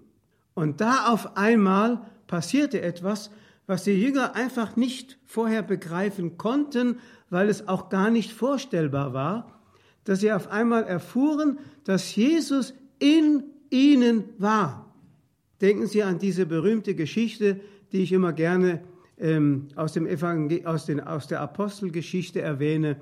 Und 0.54 0.80
da 0.80 1.08
auf 1.08 1.36
einmal 1.36 2.06
passierte 2.26 2.80
etwas, 2.82 3.30
was 3.66 3.84
die 3.84 3.92
Jünger 3.92 4.34
einfach 4.34 4.76
nicht 4.76 5.18
vorher 5.24 5.62
begreifen 5.62 6.38
konnten, 6.38 6.98
weil 7.30 7.48
es 7.48 7.68
auch 7.68 7.88
gar 7.88 8.10
nicht 8.10 8.32
vorstellbar 8.32 9.12
war, 9.12 9.60
dass 10.04 10.20
sie 10.20 10.32
auf 10.32 10.48
einmal 10.48 10.84
erfuhren, 10.84 11.58
dass 11.84 12.14
Jesus 12.14 12.74
in 12.98 13.44
ihnen 13.70 14.24
war. 14.38 14.94
Denken 15.60 15.86
Sie 15.86 16.02
an 16.02 16.18
diese 16.18 16.46
berühmte 16.46 16.94
Geschichte, 16.94 17.60
die 17.92 18.02
ich 18.02 18.12
immer 18.12 18.32
gerne 18.32 18.84
ähm, 19.18 19.68
aus, 19.74 19.92
dem 19.92 20.06
aus, 20.64 20.86
den, 20.86 21.00
aus 21.00 21.26
der 21.26 21.40
Apostelgeschichte 21.40 22.40
erwähne, 22.40 23.00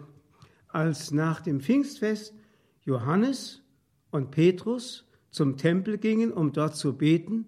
als 0.68 1.10
nach 1.10 1.40
dem 1.40 1.60
Pfingstfest 1.60 2.34
Johannes 2.82 3.62
und 4.10 4.30
Petrus 4.30 5.06
zum 5.30 5.56
Tempel 5.56 5.98
gingen, 5.98 6.32
um 6.32 6.52
dort 6.52 6.76
zu 6.76 6.96
beten, 6.96 7.46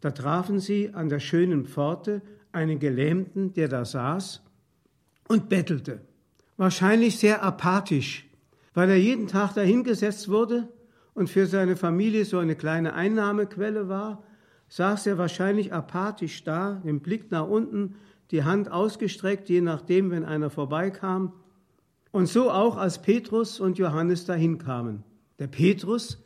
da 0.00 0.10
trafen 0.10 0.58
sie 0.58 0.90
an 0.92 1.08
der 1.08 1.20
schönen 1.20 1.66
Pforte 1.66 2.22
einen 2.52 2.78
Gelähmten, 2.78 3.52
der 3.52 3.68
da 3.68 3.84
saß 3.84 4.42
und 5.28 5.48
bettelte. 5.48 6.00
Wahrscheinlich 6.56 7.18
sehr 7.18 7.42
apathisch, 7.42 8.28
weil 8.74 8.90
er 8.90 8.96
jeden 8.96 9.28
Tag 9.28 9.54
dahingesetzt 9.54 10.28
wurde 10.28 10.68
und 11.14 11.30
für 11.30 11.46
seine 11.46 11.76
Familie 11.76 12.24
so 12.24 12.38
eine 12.38 12.56
kleine 12.56 12.94
Einnahmequelle 12.94 13.88
war, 13.88 14.22
saß 14.68 15.06
er 15.06 15.18
wahrscheinlich 15.18 15.72
apathisch 15.72 16.44
da, 16.44 16.80
den 16.84 17.00
Blick 17.00 17.30
nach 17.30 17.48
unten, 17.48 17.96
die 18.30 18.44
Hand 18.44 18.70
ausgestreckt, 18.70 19.48
je 19.48 19.60
nachdem, 19.60 20.10
wenn 20.10 20.24
einer 20.24 20.50
vorbeikam, 20.50 21.32
und 22.12 22.26
so 22.26 22.50
auch 22.50 22.76
als 22.76 23.02
Petrus 23.02 23.60
und 23.60 23.78
Johannes 23.78 24.24
dahin 24.24 24.58
kamen. 24.58 25.04
Der 25.38 25.46
Petrus 25.46 26.22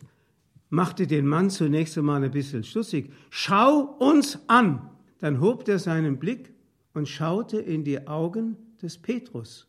machte 0.70 1.06
den 1.06 1.26
Mann 1.26 1.50
zunächst 1.50 1.96
einmal 1.98 2.22
ein 2.22 2.30
bisschen 2.30 2.64
stutzig. 2.64 3.12
Schau 3.30 3.96
uns 3.98 4.38
an! 4.48 4.90
Dann 5.18 5.40
hob 5.40 5.68
er 5.68 5.78
seinen 5.78 6.18
Blick 6.18 6.52
und 6.92 7.08
schaute 7.08 7.58
in 7.58 7.84
die 7.84 8.06
Augen 8.06 8.56
des 8.82 8.98
Petrus. 8.98 9.66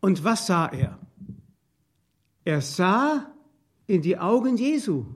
Und 0.00 0.24
was 0.24 0.46
sah 0.46 0.66
er? 0.66 0.98
Er 2.44 2.60
sah 2.60 3.32
in 3.86 4.02
die 4.02 4.18
Augen 4.18 4.56
Jesu. 4.56 5.06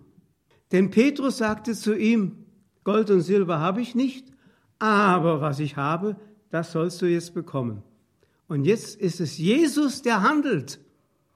Denn 0.72 0.90
Petrus 0.90 1.38
sagte 1.38 1.74
zu 1.74 1.96
ihm, 1.96 2.44
Gold 2.84 3.10
und 3.10 3.20
Silber 3.20 3.58
habe 3.58 3.80
ich 3.80 3.94
nicht, 3.94 4.32
aber 4.78 5.40
was 5.40 5.58
ich 5.58 5.76
habe, 5.76 6.16
das 6.50 6.72
sollst 6.72 7.02
du 7.02 7.06
jetzt 7.06 7.34
bekommen. 7.34 7.82
Und 8.46 8.64
jetzt 8.64 8.98
ist 8.98 9.20
es 9.20 9.36
Jesus, 9.36 10.02
der 10.02 10.22
handelt, 10.22 10.80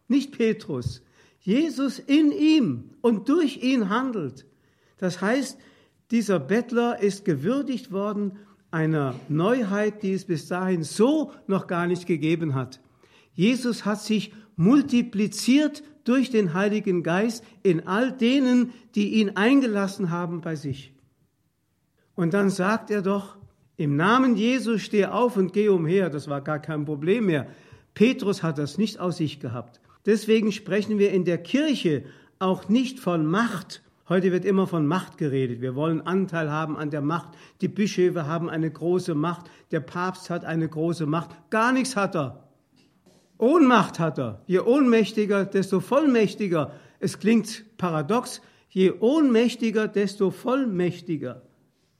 nicht 0.08 0.32
Petrus. 0.32 1.02
Jesus 1.40 1.98
in 1.98 2.32
ihm 2.32 2.90
und 3.00 3.28
durch 3.28 3.58
ihn 3.62 3.90
handelt. 3.90 4.46
Das 4.98 5.20
heißt, 5.20 5.58
dieser 6.12 6.38
Bettler 6.38 7.02
ist 7.02 7.24
gewürdigt 7.24 7.90
worden 7.90 8.38
einer 8.70 9.14
Neuheit, 9.28 10.02
die 10.02 10.12
es 10.12 10.24
bis 10.24 10.46
dahin 10.46 10.82
so 10.84 11.32
noch 11.46 11.66
gar 11.66 11.86
nicht 11.86 12.06
gegeben 12.06 12.54
hat. 12.54 12.80
Jesus 13.34 13.84
hat 13.84 14.00
sich 14.00 14.32
multipliziert 14.56 15.82
durch 16.04 16.30
den 16.30 16.54
Heiligen 16.54 17.02
Geist 17.02 17.44
in 17.62 17.86
all 17.86 18.12
denen, 18.12 18.72
die 18.94 19.14
ihn 19.14 19.36
eingelassen 19.36 20.10
haben 20.10 20.40
bei 20.40 20.56
sich. 20.56 20.94
Und 22.14 22.34
dann 22.34 22.50
sagt 22.50 22.90
er 22.90 23.02
doch, 23.02 23.36
im 23.76 23.96
Namen 23.96 24.36
Jesu 24.36 24.78
steh 24.78 25.06
auf 25.06 25.36
und 25.36 25.52
geh 25.52 25.68
umher. 25.68 26.10
Das 26.10 26.28
war 26.28 26.42
gar 26.42 26.58
kein 26.58 26.84
Problem 26.84 27.26
mehr. 27.26 27.46
Petrus 27.94 28.42
hat 28.42 28.58
das 28.58 28.78
nicht 28.78 29.00
aus 29.00 29.16
sich 29.16 29.40
gehabt. 29.40 29.80
Deswegen 30.04 30.52
sprechen 30.52 30.98
wir 30.98 31.10
in 31.12 31.24
der 31.24 31.38
Kirche 31.38 32.04
auch 32.38 32.68
nicht 32.68 33.00
von 33.00 33.24
Macht. 33.24 33.82
Heute 34.12 34.30
wird 34.30 34.44
immer 34.44 34.66
von 34.66 34.86
Macht 34.86 35.16
geredet. 35.16 35.62
Wir 35.62 35.74
wollen 35.74 36.02
Anteil 36.02 36.50
haben 36.50 36.76
an 36.76 36.90
der 36.90 37.00
Macht. 37.00 37.30
Die 37.62 37.68
Bischöfe 37.68 38.26
haben 38.26 38.50
eine 38.50 38.70
große 38.70 39.14
Macht. 39.14 39.46
Der 39.70 39.80
Papst 39.80 40.28
hat 40.28 40.44
eine 40.44 40.68
große 40.68 41.06
Macht. 41.06 41.30
Gar 41.48 41.72
nichts 41.72 41.96
hat 41.96 42.14
er. 42.14 42.46
Ohnmacht 43.38 43.98
hat 43.98 44.18
er. 44.18 44.42
Je 44.46 44.58
ohnmächtiger, 44.58 45.46
desto 45.46 45.80
vollmächtiger. 45.80 46.72
Es 47.00 47.20
klingt 47.20 47.64
paradox. 47.78 48.42
Je 48.68 48.92
ohnmächtiger, 49.00 49.88
desto 49.88 50.30
vollmächtiger. 50.30 51.40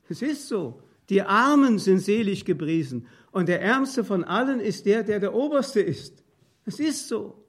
Es 0.07 0.21
ist 0.21 0.49
so. 0.49 0.83
Die 1.09 1.23
Armen 1.23 1.79
sind 1.79 2.01
selig 2.01 2.45
gepriesen. 2.45 3.07
Und 3.31 3.49
der 3.49 3.63
Ärmste 3.63 4.05
von 4.05 4.23
allen 4.23 4.61
ist 4.61 4.85
der, 4.85 5.03
der 5.03 5.19
der 5.19 5.33
Oberste 5.33 5.81
ist. 5.81 6.23
Es 6.67 6.79
ist 6.79 7.09
so. 7.09 7.47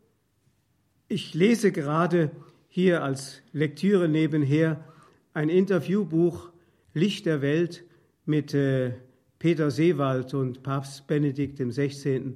Ich 1.09 1.33
lese 1.33 1.73
gerade 1.73 2.31
hier 2.75 3.03
als 3.03 3.43
Lektüre 3.51 4.09
nebenher 4.09 4.83
ein 5.35 5.49
Interviewbuch 5.49 6.49
Licht 6.95 7.27
der 7.27 7.43
Welt 7.43 7.83
mit 8.25 8.55
äh, 8.55 8.93
Peter 9.37 9.69
Seewald 9.69 10.33
und 10.33 10.63
Papst 10.63 11.05
Benedikt 11.05 11.59
XVI. 11.59 12.35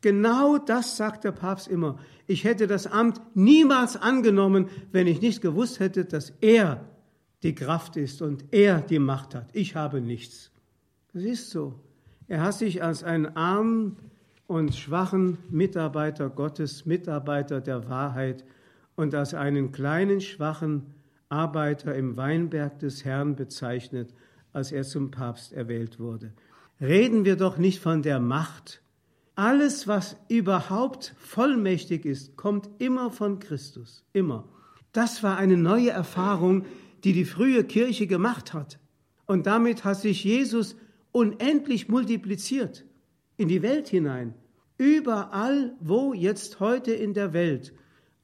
Genau 0.00 0.58
das 0.58 0.96
sagt 0.96 1.22
der 1.22 1.30
Papst 1.30 1.68
immer. 1.68 2.00
Ich 2.26 2.42
hätte 2.42 2.66
das 2.66 2.88
Amt 2.88 3.20
niemals 3.34 3.96
angenommen, 3.96 4.66
wenn 4.90 5.06
ich 5.06 5.20
nicht 5.20 5.42
gewusst 5.42 5.78
hätte, 5.78 6.04
dass 6.04 6.32
er 6.40 6.84
die 7.44 7.54
Kraft 7.54 7.96
ist 7.96 8.20
und 8.20 8.46
er 8.50 8.80
die 8.80 8.98
Macht 8.98 9.36
hat. 9.36 9.48
Ich 9.52 9.76
habe 9.76 10.00
nichts. 10.00 10.50
Das 11.12 11.22
ist 11.22 11.50
so. 11.50 11.78
Er 12.26 12.42
hat 12.42 12.54
sich 12.54 12.82
als 12.82 13.04
einen 13.04 13.36
armen 13.36 13.96
und 14.48 14.74
schwachen 14.74 15.38
Mitarbeiter 15.50 16.30
Gottes, 16.30 16.84
Mitarbeiter 16.84 17.60
der 17.60 17.88
Wahrheit 17.88 18.44
und 18.98 19.14
als 19.14 19.32
einen 19.32 19.70
kleinen, 19.70 20.20
schwachen 20.20 20.82
Arbeiter 21.28 21.94
im 21.94 22.16
Weinberg 22.16 22.80
des 22.80 23.04
Herrn 23.04 23.36
bezeichnet, 23.36 24.12
als 24.52 24.72
er 24.72 24.82
zum 24.82 25.12
Papst 25.12 25.52
erwählt 25.52 26.00
wurde. 26.00 26.32
Reden 26.80 27.24
wir 27.24 27.36
doch 27.36 27.58
nicht 27.58 27.78
von 27.78 28.02
der 28.02 28.18
Macht. 28.18 28.82
Alles, 29.36 29.86
was 29.86 30.16
überhaupt 30.28 31.14
vollmächtig 31.16 32.04
ist, 32.06 32.36
kommt 32.36 32.68
immer 32.78 33.12
von 33.12 33.38
Christus. 33.38 34.04
Immer. 34.12 34.48
Das 34.90 35.22
war 35.22 35.36
eine 35.36 35.56
neue 35.56 35.90
Erfahrung, 35.90 36.64
die 37.04 37.12
die 37.12 37.24
frühe 37.24 37.62
Kirche 37.62 38.08
gemacht 38.08 38.52
hat. 38.52 38.80
Und 39.26 39.46
damit 39.46 39.84
hat 39.84 40.00
sich 40.00 40.24
Jesus 40.24 40.74
unendlich 41.12 41.88
multipliziert 41.88 42.84
in 43.36 43.46
die 43.46 43.62
Welt 43.62 43.86
hinein. 43.86 44.34
Überall, 44.76 45.76
wo 45.78 46.14
jetzt 46.14 46.58
heute 46.58 46.92
in 46.92 47.14
der 47.14 47.32
Welt 47.32 47.72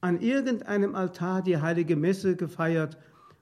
an 0.05 0.21
irgendeinem 0.21 0.93
Altar 0.93 1.41
die 1.41 1.57
heilige 1.57 1.95
Messe 1.95 2.35
gefeiert 2.35 2.95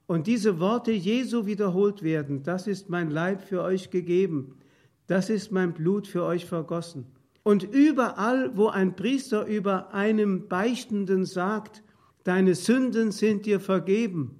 und 0.08 0.27
diese 0.27 0.62
Worte 0.62 0.93
Jesu 0.93 1.46
wiederholt 1.46 2.03
werden, 2.03 2.41
das 2.41 2.67
ist 2.67 2.89
mein 2.89 3.12
Leib 3.12 3.41
für 3.41 3.62
euch 3.62 3.89
gegeben, 3.89 4.55
das 5.08 5.29
ist 5.29 5.51
mein 5.51 5.74
Blut 5.74 6.08
für 6.08 6.24
euch 6.24 6.46
vergossen. 6.46 7.05
Und 7.43 7.63
überall, 7.63 8.55
wo 8.55 8.67
ein 8.67 8.96
Priester 8.96 9.46
über 9.46 9.93
einem 9.93 10.48
Beichtenden 10.48 11.25
sagt, 11.25 11.84
deine 12.24 12.55
Sünden 12.55 13.12
sind 13.12 13.46
dir 13.46 13.60
vergeben, 13.60 14.39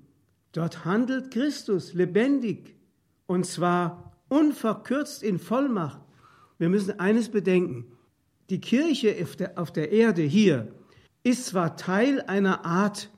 dort 0.53 0.86
handelt 0.86 1.30
Christus 1.32 1.94
lebendig 1.94 2.77
und 3.27 3.46
zwar 3.46 4.13
unverkürzt 4.30 5.24
in 5.24 5.39
Vollmacht. 5.39 6.00
Wir 6.58 6.70
müssen 6.70 6.98
eines 7.01 7.27
bedenken. 7.27 7.88
Die 8.50 8.62
Kirche 8.62 9.13
auf 9.58 9.74
der, 9.74 9.92
Erde 9.92 10.22
hier 10.22 10.74
ist 11.24 11.48
zwar 11.48 11.77
Teil 11.77 12.22
einer 12.22 12.65
Art 12.65 13.10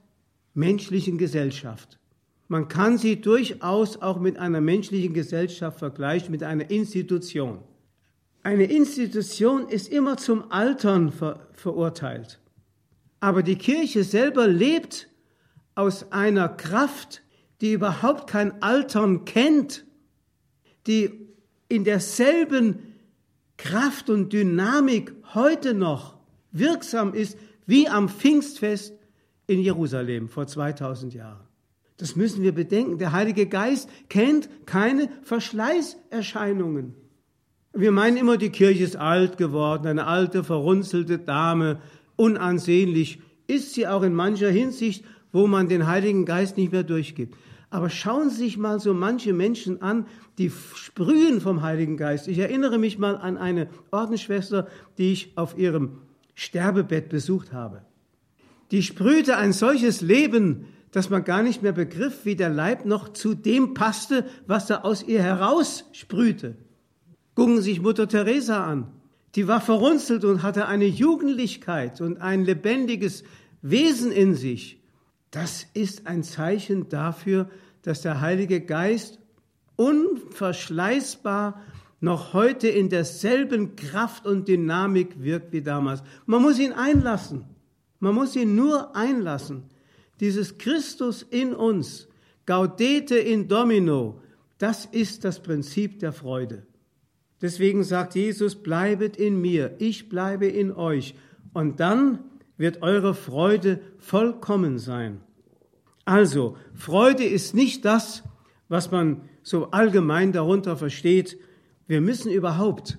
menschlichen 0.53 1.17
Gesellschaft. 1.17 1.99
Man 2.47 2.67
kann 2.67 2.97
sie 2.97 3.19
durchaus 3.19 4.01
auch 4.01 4.19
mit 4.19 4.37
einer 4.37 4.61
menschlichen 4.61 5.13
Gesellschaft 5.13 5.79
vergleichen, 5.79 6.31
mit 6.31 6.43
einer 6.43 6.69
Institution. 6.69 7.59
Eine 8.43 8.65
Institution 8.65 9.67
ist 9.67 9.87
immer 9.87 10.17
zum 10.17 10.51
Altern 10.51 11.11
ver 11.11 11.47
verurteilt. 11.53 12.39
Aber 13.19 13.41
die 13.41 13.55
Kirche 13.55 14.03
selber 14.03 14.47
lebt 14.47 15.07
aus 15.73 16.11
einer 16.11 16.47
Kraft, 16.47 17.23
die 17.61 17.73
überhaupt 17.73 18.29
kein 18.29 18.61
Altern 18.61 19.25
kennt 19.25 19.85
die 20.87 21.29
in 21.67 21.83
derselben 21.83 22.93
Kraft 23.57 24.09
und 24.09 24.33
Dynamik 24.33 25.13
heute 25.33 25.73
noch 25.73 26.15
wirksam 26.51 27.13
ist 27.13 27.37
wie 27.65 27.87
am 27.87 28.09
Pfingstfest 28.09 28.93
in 29.47 29.59
Jerusalem 29.59 30.29
vor 30.29 30.47
2000 30.47 31.13
Jahren. 31.13 31.45
Das 31.97 32.15
müssen 32.15 32.43
wir 32.43 32.53
bedenken. 32.53 32.97
Der 32.97 33.13
Heilige 33.13 33.45
Geist 33.45 33.89
kennt 34.09 34.49
keine 34.65 35.09
Verschleißerscheinungen. 35.23 36.93
Wir 37.73 37.91
meinen 37.91 38.17
immer, 38.17 38.37
die 38.37 38.49
Kirche 38.49 38.83
ist 38.83 38.95
alt 38.95 39.37
geworden, 39.37 39.87
eine 39.87 40.07
alte, 40.07 40.43
verrunzelte 40.43 41.19
Dame, 41.19 41.79
unansehnlich. 42.15 43.19
Ist 43.47 43.73
sie 43.73 43.87
auch 43.87 44.01
in 44.01 44.13
mancher 44.13 44.49
Hinsicht, 44.49 45.05
wo 45.31 45.47
man 45.47 45.67
den 45.67 45.85
Heiligen 45.87 46.25
Geist 46.25 46.57
nicht 46.57 46.71
mehr 46.71 46.83
durchgibt. 46.83 47.35
Aber 47.69 47.89
schauen 47.89 48.29
Sie 48.29 48.37
sich 48.37 48.57
mal 48.57 48.79
so 48.79 48.93
manche 48.93 49.33
Menschen 49.33 49.81
an, 49.81 50.07
die 50.37 50.49
sprühen 50.49 51.41
vom 51.41 51.61
Heiligen 51.61 51.97
Geist. 51.97 52.27
Ich 52.27 52.39
erinnere 52.39 52.77
mich 52.77 52.97
mal 52.97 53.17
an 53.17 53.37
eine 53.37 53.67
Ordensschwester, 53.91 54.67
die 54.97 55.11
ich 55.11 55.33
auf 55.35 55.57
ihrem 55.57 55.97
Sterbebett 56.35 57.09
besucht 57.09 57.53
habe. 57.53 57.81
Die 58.71 58.83
sprühte 58.83 59.37
ein 59.37 59.53
solches 59.53 60.01
Leben, 60.01 60.67
dass 60.91 61.09
man 61.09 61.23
gar 61.23 61.43
nicht 61.43 61.61
mehr 61.61 61.71
begriff, 61.71 62.25
wie 62.25 62.35
der 62.35 62.49
Leib 62.49 62.85
noch 62.85 63.09
zu 63.09 63.33
dem 63.33 63.73
passte, 63.73 64.25
was 64.47 64.67
da 64.67 64.81
aus 64.81 65.03
ihr 65.03 65.21
heraus 65.21 65.85
sprühte. 65.91 66.55
Gucken 67.35 67.61
sich 67.61 67.81
Mutter 67.81 68.07
Teresa 68.07 68.65
an. 68.65 68.87
Die 69.35 69.47
war 69.47 69.59
verrunzelt 69.59 70.23
und 70.23 70.41
hatte 70.41 70.67
eine 70.67 70.85
Jugendlichkeit 70.85 71.99
und 71.99 72.21
ein 72.21 72.45
lebendiges 72.45 73.23
Wesen 73.61 74.11
in 74.11 74.35
sich. 74.35 74.81
Das 75.31 75.67
ist 75.73 76.07
ein 76.07 76.23
Zeichen 76.23 76.87
dafür, 76.87 77.49
dass 77.81 78.01
der 78.01 78.21
Heilige 78.21 78.61
Geist 78.61 79.19
unverschleißbar 79.75 81.61
noch 81.99 82.33
heute 82.33 82.67
in 82.67 82.89
derselben 82.89 83.75
Kraft 83.75 84.25
und 84.25 84.47
Dynamik 84.47 85.21
wirkt 85.23 85.53
wie 85.53 85.61
damals. 85.61 86.03
Man 86.25 86.41
muss 86.41 86.59
ihn 86.59 86.73
einlassen. 86.73 87.45
Man 87.99 88.15
muss 88.15 88.35
ihn 88.35 88.55
nur 88.55 88.95
einlassen. 88.95 89.63
Dieses 90.19 90.57
Christus 90.57 91.23
in 91.23 91.53
uns, 91.53 92.07
Gaudete 92.45 93.17
in 93.17 93.47
Domino, 93.47 94.21
das 94.57 94.85
ist 94.85 95.25
das 95.25 95.41
Prinzip 95.41 95.99
der 95.99 96.13
Freude. 96.13 96.65
Deswegen 97.41 97.83
sagt 97.83 98.15
Jesus, 98.15 98.55
bleibet 98.55 99.17
in 99.17 99.41
mir, 99.41 99.75
ich 99.79 100.09
bleibe 100.09 100.47
in 100.47 100.71
euch. 100.71 101.15
Und 101.53 101.79
dann 101.79 102.19
wird 102.57 102.81
eure 102.81 103.13
Freude 103.13 103.81
vollkommen 103.97 104.79
sein. 104.79 105.21
Also, 106.05 106.55
Freude 106.73 107.25
ist 107.25 107.53
nicht 107.53 107.83
das, 107.83 108.23
was 108.69 108.91
man 108.91 109.21
so 109.41 109.71
allgemein 109.71 110.31
darunter 110.31 110.77
versteht. 110.77 111.37
Wir 111.87 112.01
müssen 112.01 112.31
überhaupt 112.31 112.97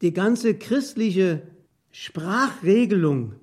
die 0.00 0.12
ganze 0.12 0.54
christliche 0.54 1.42
Sprachregelung, 1.90 3.34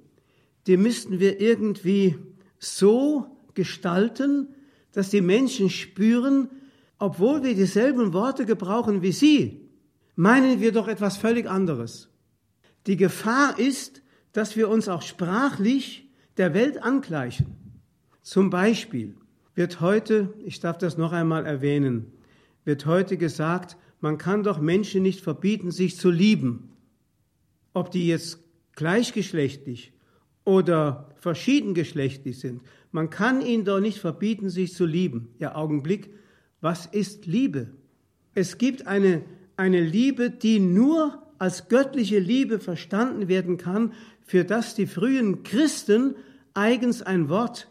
die 0.67 0.77
müssten 0.77 1.19
wir 1.19 1.39
irgendwie 1.39 2.17
so 2.57 3.37
gestalten, 3.53 4.49
dass 4.91 5.09
die 5.09 5.21
Menschen 5.21 5.69
spüren, 5.69 6.49
obwohl 6.97 7.43
wir 7.43 7.55
dieselben 7.55 8.13
Worte 8.13 8.45
gebrauchen 8.45 9.01
wie 9.01 9.11
sie, 9.11 9.69
meinen 10.15 10.59
wir 10.59 10.71
doch 10.71 10.87
etwas 10.87 11.17
völlig 11.17 11.47
anderes. 11.47 12.09
Die 12.87 12.97
Gefahr 12.97 13.57
ist, 13.59 14.01
dass 14.33 14.55
wir 14.55 14.67
uns 14.69 14.89
auch 14.89 15.01
sprachlich 15.01 16.09
der 16.37 16.53
Welt 16.53 16.81
angleichen. 16.83 17.55
Zum 18.21 18.49
Beispiel 18.49 19.15
wird 19.55 19.79
heute, 19.79 20.33
ich 20.43 20.59
darf 20.59 20.77
das 20.77 20.97
noch 20.97 21.11
einmal 21.11 21.45
erwähnen, 21.45 22.11
wird 22.65 22.85
heute 22.85 23.17
gesagt, 23.17 23.77
man 23.99 24.17
kann 24.17 24.43
doch 24.43 24.59
Menschen 24.59 25.03
nicht 25.03 25.21
verbieten, 25.21 25.71
sich 25.71 25.97
zu 25.97 26.09
lieben. 26.09 26.69
Ob 27.73 27.91
die 27.91 28.07
jetzt 28.07 28.39
gleichgeschlechtlich 28.73 29.93
oder 30.45 31.09
verschiedengeschlechtlich 31.17 32.39
sind, 32.39 32.61
man 32.91 33.09
kann 33.09 33.41
ihnen 33.41 33.65
doch 33.65 33.79
nicht 33.79 33.99
verbieten, 33.99 34.49
sich 34.49 34.73
zu 34.73 34.85
lieben. 34.85 35.29
Ja, 35.37 35.55
Augenblick, 35.55 36.09
was 36.61 36.85
ist 36.85 37.25
Liebe? 37.25 37.71
Es 38.33 38.57
gibt 38.57 38.87
eine, 38.87 39.23
eine 39.57 39.81
Liebe, 39.81 40.29
die 40.29 40.59
nur 40.59 41.21
als 41.37 41.69
göttliche 41.69 42.19
Liebe 42.19 42.59
verstanden 42.59 43.27
werden 43.27 43.57
kann, 43.57 43.93
für 44.23 44.43
das 44.43 44.75
die 44.75 44.87
frühen 44.87 45.43
Christen 45.43 46.15
eigens 46.53 47.01
ein 47.01 47.29
Wort 47.29 47.67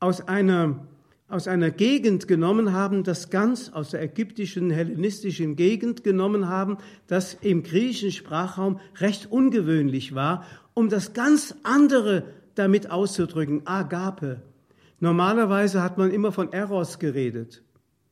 aus 0.00 0.26
einer, 0.28 0.86
aus 1.28 1.46
einer 1.46 1.70
Gegend 1.70 2.26
genommen 2.26 2.72
haben, 2.72 3.04
das 3.04 3.28
ganz 3.28 3.70
aus 3.70 3.90
der 3.90 4.02
ägyptischen, 4.02 4.70
hellenistischen 4.70 5.56
Gegend 5.56 6.02
genommen 6.02 6.48
haben, 6.48 6.78
das 7.06 7.34
im 7.34 7.62
griechischen 7.62 8.12
Sprachraum 8.12 8.80
recht 8.98 9.30
ungewöhnlich 9.30 10.14
war 10.14 10.44
um 10.78 10.88
das 10.88 11.12
ganz 11.12 11.56
andere 11.64 12.22
damit 12.54 12.88
auszudrücken, 12.88 13.66
Agape. 13.66 14.42
Normalerweise 15.00 15.82
hat 15.82 15.98
man 15.98 16.12
immer 16.12 16.30
von 16.30 16.52
Eros 16.52 17.00
geredet, 17.00 17.64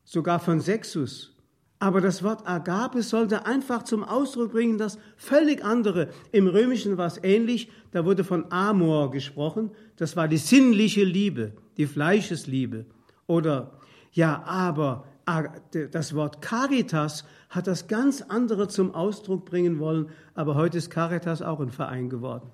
sogar 0.02 0.40
von 0.40 0.61
Sexus. 0.61 1.33
Aber 1.79 2.00
das 2.00 2.24
Wort 2.24 2.44
Agape 2.44 3.02
sollte 3.02 3.46
einfach 3.46 3.85
zum 3.85 4.02
Ausdruck 4.02 4.50
bringen, 4.50 4.79
das 4.79 4.98
völlig 5.16 5.64
andere. 5.64 6.09
Im 6.33 6.48
Römischen 6.48 6.96
war 6.96 7.07
es 7.07 7.20
ähnlich, 7.22 7.70
da 7.92 8.05
wurde 8.05 8.24
von 8.24 8.50
Amor 8.50 9.12
gesprochen, 9.12 9.70
das 9.94 10.16
war 10.16 10.26
die 10.26 10.37
sinnliche 10.37 11.05
Liebe, 11.05 11.52
die 11.76 11.87
Fleischesliebe. 11.87 12.87
Oder 13.26 13.78
ja, 14.12 14.42
aber 14.44 15.04
das 15.92 16.14
Wort 16.14 16.40
Caritas 16.40 17.24
hat 17.50 17.66
das 17.66 17.88
ganz 17.88 18.22
andere 18.22 18.68
zum 18.68 18.94
Ausdruck 18.94 19.44
bringen 19.44 19.78
wollen, 19.78 20.10
aber 20.34 20.54
heute 20.54 20.78
ist 20.78 20.90
Caritas 20.90 21.42
auch 21.42 21.60
ein 21.60 21.70
Verein 21.70 22.08
geworden. 22.08 22.50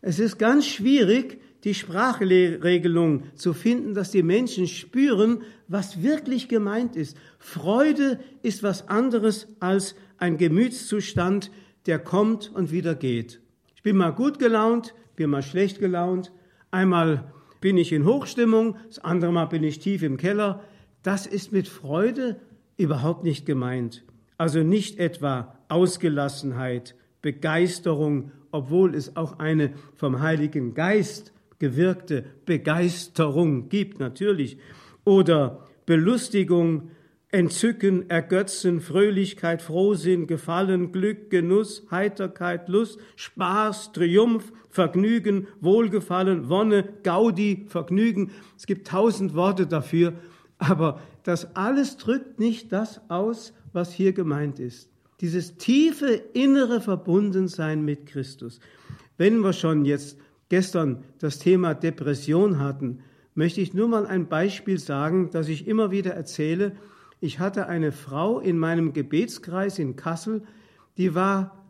Es 0.00 0.20
ist 0.20 0.38
ganz 0.38 0.66
schwierig, 0.66 1.40
die 1.64 1.74
Sprachregelung 1.74 3.24
zu 3.34 3.52
finden, 3.52 3.94
dass 3.94 4.12
die 4.12 4.22
Menschen 4.22 4.68
spüren, 4.68 5.42
was 5.66 6.00
wirklich 6.00 6.48
gemeint 6.48 6.94
ist. 6.94 7.16
Freude 7.40 8.20
ist 8.42 8.62
was 8.62 8.88
anderes 8.88 9.48
als 9.58 9.96
ein 10.18 10.38
Gemütszustand, 10.38 11.50
der 11.86 11.98
kommt 11.98 12.54
und 12.54 12.70
wieder 12.70 12.94
geht. 12.94 13.40
Ich 13.74 13.82
bin 13.82 13.96
mal 13.96 14.10
gut 14.10 14.38
gelaunt, 14.38 14.94
bin 15.16 15.30
mal 15.30 15.42
schlecht 15.42 15.80
gelaunt. 15.80 16.30
Einmal 16.70 17.32
bin 17.60 17.76
ich 17.76 17.92
in 17.92 18.04
Hochstimmung, 18.04 18.76
das 18.86 18.98
andere 18.98 19.32
Mal 19.32 19.46
bin 19.46 19.62
ich 19.62 19.78
tief 19.78 20.02
im 20.02 20.16
Keller. 20.16 20.62
Das 21.02 21.26
ist 21.26 21.52
mit 21.52 21.68
Freude 21.68 22.36
überhaupt 22.76 23.24
nicht 23.24 23.46
gemeint. 23.46 24.04
Also 24.38 24.62
nicht 24.62 24.98
etwa 24.98 25.56
Ausgelassenheit, 25.68 26.94
Begeisterung, 27.22 28.32
obwohl 28.50 28.94
es 28.94 29.16
auch 29.16 29.38
eine 29.38 29.72
vom 29.94 30.20
Heiligen 30.20 30.74
Geist 30.74 31.32
gewirkte 31.58 32.24
Begeisterung 32.44 33.68
gibt, 33.68 33.98
natürlich, 33.98 34.58
oder 35.04 35.66
Belustigung, 35.86 36.90
Entzücken, 37.36 38.08
Ergötzen, 38.08 38.80
Fröhlichkeit, 38.80 39.60
Frohsinn, 39.60 40.26
Gefallen, 40.26 40.90
Glück, 40.90 41.28
Genuss, 41.28 41.86
Heiterkeit, 41.90 42.70
Lust, 42.70 42.98
Spaß, 43.16 43.92
Triumph, 43.92 44.54
Vergnügen, 44.70 45.46
Wohlgefallen, 45.60 46.48
Wonne, 46.48 46.88
Gaudi, 47.02 47.66
Vergnügen. 47.68 48.30
Es 48.56 48.64
gibt 48.64 48.86
tausend 48.86 49.34
Worte 49.34 49.66
dafür, 49.66 50.14
aber 50.56 50.98
das 51.24 51.54
alles 51.54 51.98
drückt 51.98 52.40
nicht 52.40 52.72
das 52.72 53.02
aus, 53.10 53.52
was 53.74 53.92
hier 53.92 54.14
gemeint 54.14 54.58
ist. 54.58 54.88
Dieses 55.20 55.58
tiefe 55.58 56.06
innere 56.32 56.80
Verbundensein 56.80 57.84
mit 57.84 58.06
Christus. 58.06 58.60
Wenn 59.18 59.40
wir 59.40 59.52
schon 59.52 59.84
jetzt 59.84 60.18
gestern 60.48 61.04
das 61.18 61.38
Thema 61.38 61.74
Depression 61.74 62.60
hatten, 62.60 63.00
möchte 63.34 63.60
ich 63.60 63.74
nur 63.74 63.88
mal 63.88 64.06
ein 64.06 64.26
Beispiel 64.26 64.78
sagen, 64.78 65.28
das 65.32 65.48
ich 65.48 65.68
immer 65.68 65.90
wieder 65.90 66.14
erzähle. 66.14 66.72
Ich 67.20 67.38
hatte 67.38 67.66
eine 67.66 67.92
Frau 67.92 68.40
in 68.40 68.58
meinem 68.58 68.92
Gebetskreis 68.92 69.78
in 69.78 69.96
Kassel, 69.96 70.42
die 70.98 71.14
war 71.14 71.64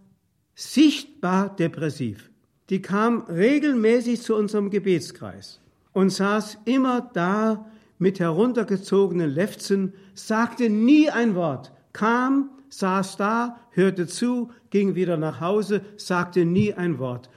sichtbar 0.54 1.54
depressiv. 1.54 2.30
Die 2.70 2.82
kam 2.82 3.22
regelmäßig 3.28 4.22
zu 4.22 4.34
unserem 4.34 4.70
Gebetskreis 4.70 5.60
und 5.92 6.10
saß 6.10 6.58
immer 6.64 7.10
da 7.12 7.66
mit 7.98 8.18
heruntergezogenen 8.18 9.30
Lefzen, 9.30 9.94
sagte 10.14 10.68
nie 10.68 11.10
ein 11.10 11.34
Wort, 11.34 11.72
kam, 11.92 12.50
saß 12.68 13.16
da, 13.16 13.60
hörte 13.70 14.06
zu, 14.06 14.50
ging 14.70 14.94
wieder 14.94 15.16
nach 15.16 15.40
Hause, 15.40 15.82
sagte 15.96 16.44
nie 16.44 16.74
ein 16.74 16.98
Wort. 16.98 17.30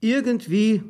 Irgendwie 0.00 0.82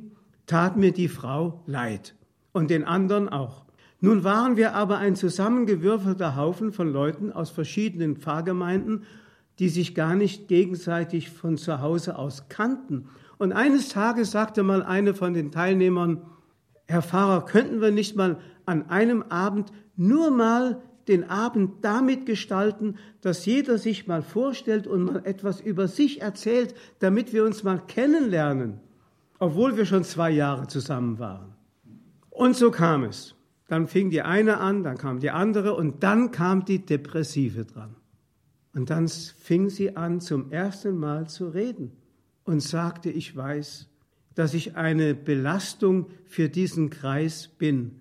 tat 0.46 0.76
mir 0.76 0.92
die 0.92 1.08
Frau 1.08 1.62
leid 1.66 2.14
und 2.52 2.70
den 2.70 2.84
anderen 2.84 3.28
auch. 3.28 3.67
Nun 4.00 4.22
waren 4.24 4.56
wir 4.56 4.74
aber 4.74 4.98
ein 4.98 5.16
zusammengewürfelter 5.16 6.36
Haufen 6.36 6.72
von 6.72 6.92
Leuten 6.92 7.32
aus 7.32 7.50
verschiedenen 7.50 8.16
Pfarrgemeinden, 8.16 9.04
die 9.58 9.68
sich 9.68 9.94
gar 9.94 10.14
nicht 10.14 10.46
gegenseitig 10.46 11.30
von 11.30 11.56
zu 11.56 11.80
Hause 11.80 12.16
aus 12.16 12.48
kannten. 12.48 13.08
Und 13.38 13.52
eines 13.52 13.88
Tages 13.88 14.30
sagte 14.30 14.62
mal 14.62 14.82
eine 14.82 15.14
von 15.14 15.34
den 15.34 15.50
Teilnehmern, 15.50 16.22
Herr 16.86 17.02
Pfarrer, 17.02 17.44
könnten 17.44 17.80
wir 17.80 17.90
nicht 17.90 18.16
mal 18.16 18.38
an 18.66 18.88
einem 18.88 19.22
Abend 19.22 19.72
nur 19.96 20.30
mal 20.30 20.80
den 21.08 21.28
Abend 21.28 21.84
damit 21.84 22.24
gestalten, 22.26 22.96
dass 23.20 23.46
jeder 23.46 23.78
sich 23.78 24.06
mal 24.06 24.22
vorstellt 24.22 24.86
und 24.86 25.04
mal 25.04 25.22
etwas 25.24 25.60
über 25.60 25.88
sich 25.88 26.20
erzählt, 26.20 26.74
damit 27.00 27.32
wir 27.32 27.44
uns 27.44 27.64
mal 27.64 27.82
kennenlernen 27.86 28.80
obwohl 29.38 29.76
wir 29.76 29.86
schon 29.86 30.04
zwei 30.04 30.30
Jahre 30.30 30.66
zusammen 30.66 31.18
waren. 31.18 31.54
Und 32.30 32.56
so 32.56 32.70
kam 32.70 33.04
es. 33.04 33.34
Dann 33.68 33.86
fing 33.86 34.10
die 34.10 34.22
eine 34.22 34.58
an, 34.58 34.82
dann 34.82 34.98
kam 34.98 35.20
die 35.20 35.30
andere 35.30 35.74
und 35.74 36.02
dann 36.02 36.32
kam 36.32 36.64
die 36.64 36.84
Depressive 36.84 37.64
dran. 37.64 37.94
Und 38.74 38.90
dann 38.90 39.08
fing 39.08 39.70
sie 39.70 39.96
an, 39.96 40.20
zum 40.20 40.50
ersten 40.50 40.96
Mal 40.96 41.28
zu 41.28 41.48
reden 41.48 41.92
und 42.44 42.60
sagte, 42.60 43.10
ich 43.10 43.36
weiß, 43.36 43.88
dass 44.34 44.54
ich 44.54 44.76
eine 44.76 45.14
Belastung 45.14 46.06
für 46.24 46.48
diesen 46.48 46.90
Kreis 46.90 47.48
bin. 47.48 48.00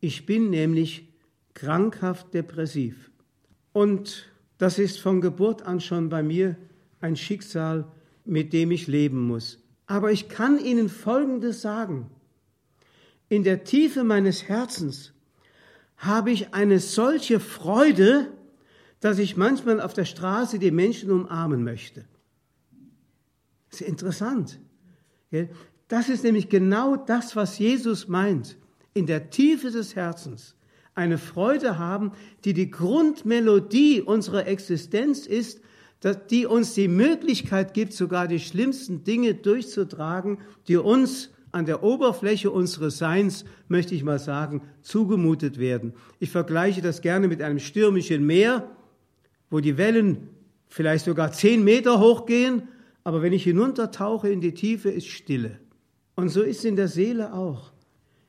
Ich 0.00 0.26
bin 0.26 0.48
nämlich 0.50 1.08
krankhaft 1.54 2.32
depressiv. 2.34 3.10
Und 3.72 4.30
das 4.58 4.78
ist 4.78 5.00
von 5.00 5.20
Geburt 5.20 5.62
an 5.62 5.80
schon 5.80 6.08
bei 6.08 6.22
mir 6.22 6.56
ein 7.00 7.16
Schicksal, 7.16 7.84
mit 8.24 8.52
dem 8.52 8.70
ich 8.70 8.86
leben 8.86 9.26
muss. 9.26 9.58
Aber 9.86 10.12
ich 10.12 10.28
kann 10.28 10.58
Ihnen 10.58 10.88
Folgendes 10.88 11.60
sagen. 11.60 12.06
In 13.32 13.44
der 13.44 13.64
Tiefe 13.64 14.04
meines 14.04 14.46
Herzens 14.46 15.14
habe 15.96 16.30
ich 16.30 16.52
eine 16.52 16.78
solche 16.80 17.40
Freude, 17.40 18.30
dass 19.00 19.18
ich 19.18 19.38
manchmal 19.38 19.80
auf 19.80 19.94
der 19.94 20.04
Straße 20.04 20.58
die 20.58 20.70
Menschen 20.70 21.10
umarmen 21.10 21.64
möchte. 21.64 22.04
Das 23.70 23.80
ist 23.80 23.88
interessant. 23.88 24.60
Das 25.88 26.10
ist 26.10 26.24
nämlich 26.24 26.50
genau 26.50 26.96
das, 26.96 27.34
was 27.34 27.58
Jesus 27.58 28.06
meint. 28.06 28.58
In 28.92 29.06
der 29.06 29.30
Tiefe 29.30 29.70
des 29.70 29.96
Herzens 29.96 30.54
eine 30.94 31.16
Freude 31.16 31.78
haben, 31.78 32.12
die 32.44 32.52
die 32.52 32.70
Grundmelodie 32.70 34.02
unserer 34.02 34.46
Existenz 34.46 35.26
ist, 35.26 35.62
die 36.28 36.44
uns 36.44 36.74
die 36.74 36.88
Möglichkeit 36.88 37.72
gibt, 37.72 37.94
sogar 37.94 38.28
die 38.28 38.40
schlimmsten 38.40 39.04
Dinge 39.04 39.32
durchzutragen, 39.32 40.36
die 40.68 40.76
uns 40.76 41.30
an 41.52 41.66
der 41.66 41.82
Oberfläche 41.82 42.50
unseres 42.50 42.98
Seins, 42.98 43.44
möchte 43.68 43.94
ich 43.94 44.02
mal 44.02 44.18
sagen, 44.18 44.62
zugemutet 44.80 45.58
werden. 45.58 45.92
Ich 46.18 46.30
vergleiche 46.30 46.80
das 46.80 47.02
gerne 47.02 47.28
mit 47.28 47.42
einem 47.42 47.58
stürmischen 47.58 48.26
Meer, 48.26 48.68
wo 49.50 49.60
die 49.60 49.76
Wellen 49.76 50.30
vielleicht 50.68 51.04
sogar 51.04 51.32
zehn 51.32 51.62
Meter 51.62 52.00
hochgehen, 52.00 52.62
aber 53.04 53.20
wenn 53.20 53.34
ich 53.34 53.44
hinuntertauche 53.44 54.30
in 54.30 54.40
die 54.40 54.54
Tiefe, 54.54 54.90
ist 54.90 55.08
Stille. 55.08 55.58
Und 56.14 56.30
so 56.30 56.42
ist 56.42 56.58
es 56.58 56.64
in 56.64 56.76
der 56.76 56.88
Seele 56.88 57.34
auch. 57.34 57.72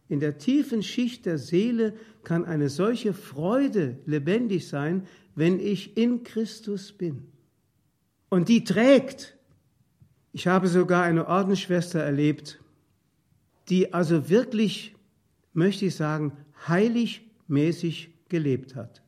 In 0.09 0.19
der 0.19 0.37
tiefen 0.37 0.83
Schicht 0.83 1.25
der 1.25 1.37
Seele 1.37 1.93
kann 2.23 2.45
eine 2.45 2.69
solche 2.69 3.13
Freude 3.13 3.97
lebendig 4.05 4.67
sein, 4.67 5.07
wenn 5.35 5.59
ich 5.59 5.97
in 5.97 6.23
Christus 6.23 6.91
bin. 6.91 7.27
Und 8.29 8.49
die 8.49 8.63
trägt. 8.63 9.37
Ich 10.33 10.47
habe 10.47 10.67
sogar 10.67 11.03
eine 11.03 11.27
Ordensschwester 11.27 11.99
erlebt, 11.99 12.59
die 13.69 13.93
also 13.93 14.29
wirklich, 14.29 14.95
möchte 15.53 15.85
ich 15.85 15.95
sagen, 15.95 16.33
heiligmäßig 16.67 18.09
gelebt 18.29 18.75
hat, 18.75 19.03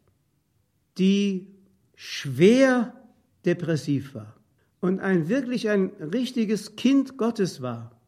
die 0.98 1.48
schwer 1.96 2.94
depressiv 3.46 4.16
war 4.16 4.36
und 4.80 5.00
ein 5.00 5.30
wirklich 5.30 5.70
ein 5.70 5.92
richtiges 6.00 6.76
Kind 6.76 7.18
Gottes 7.18 7.62
war. 7.62 8.00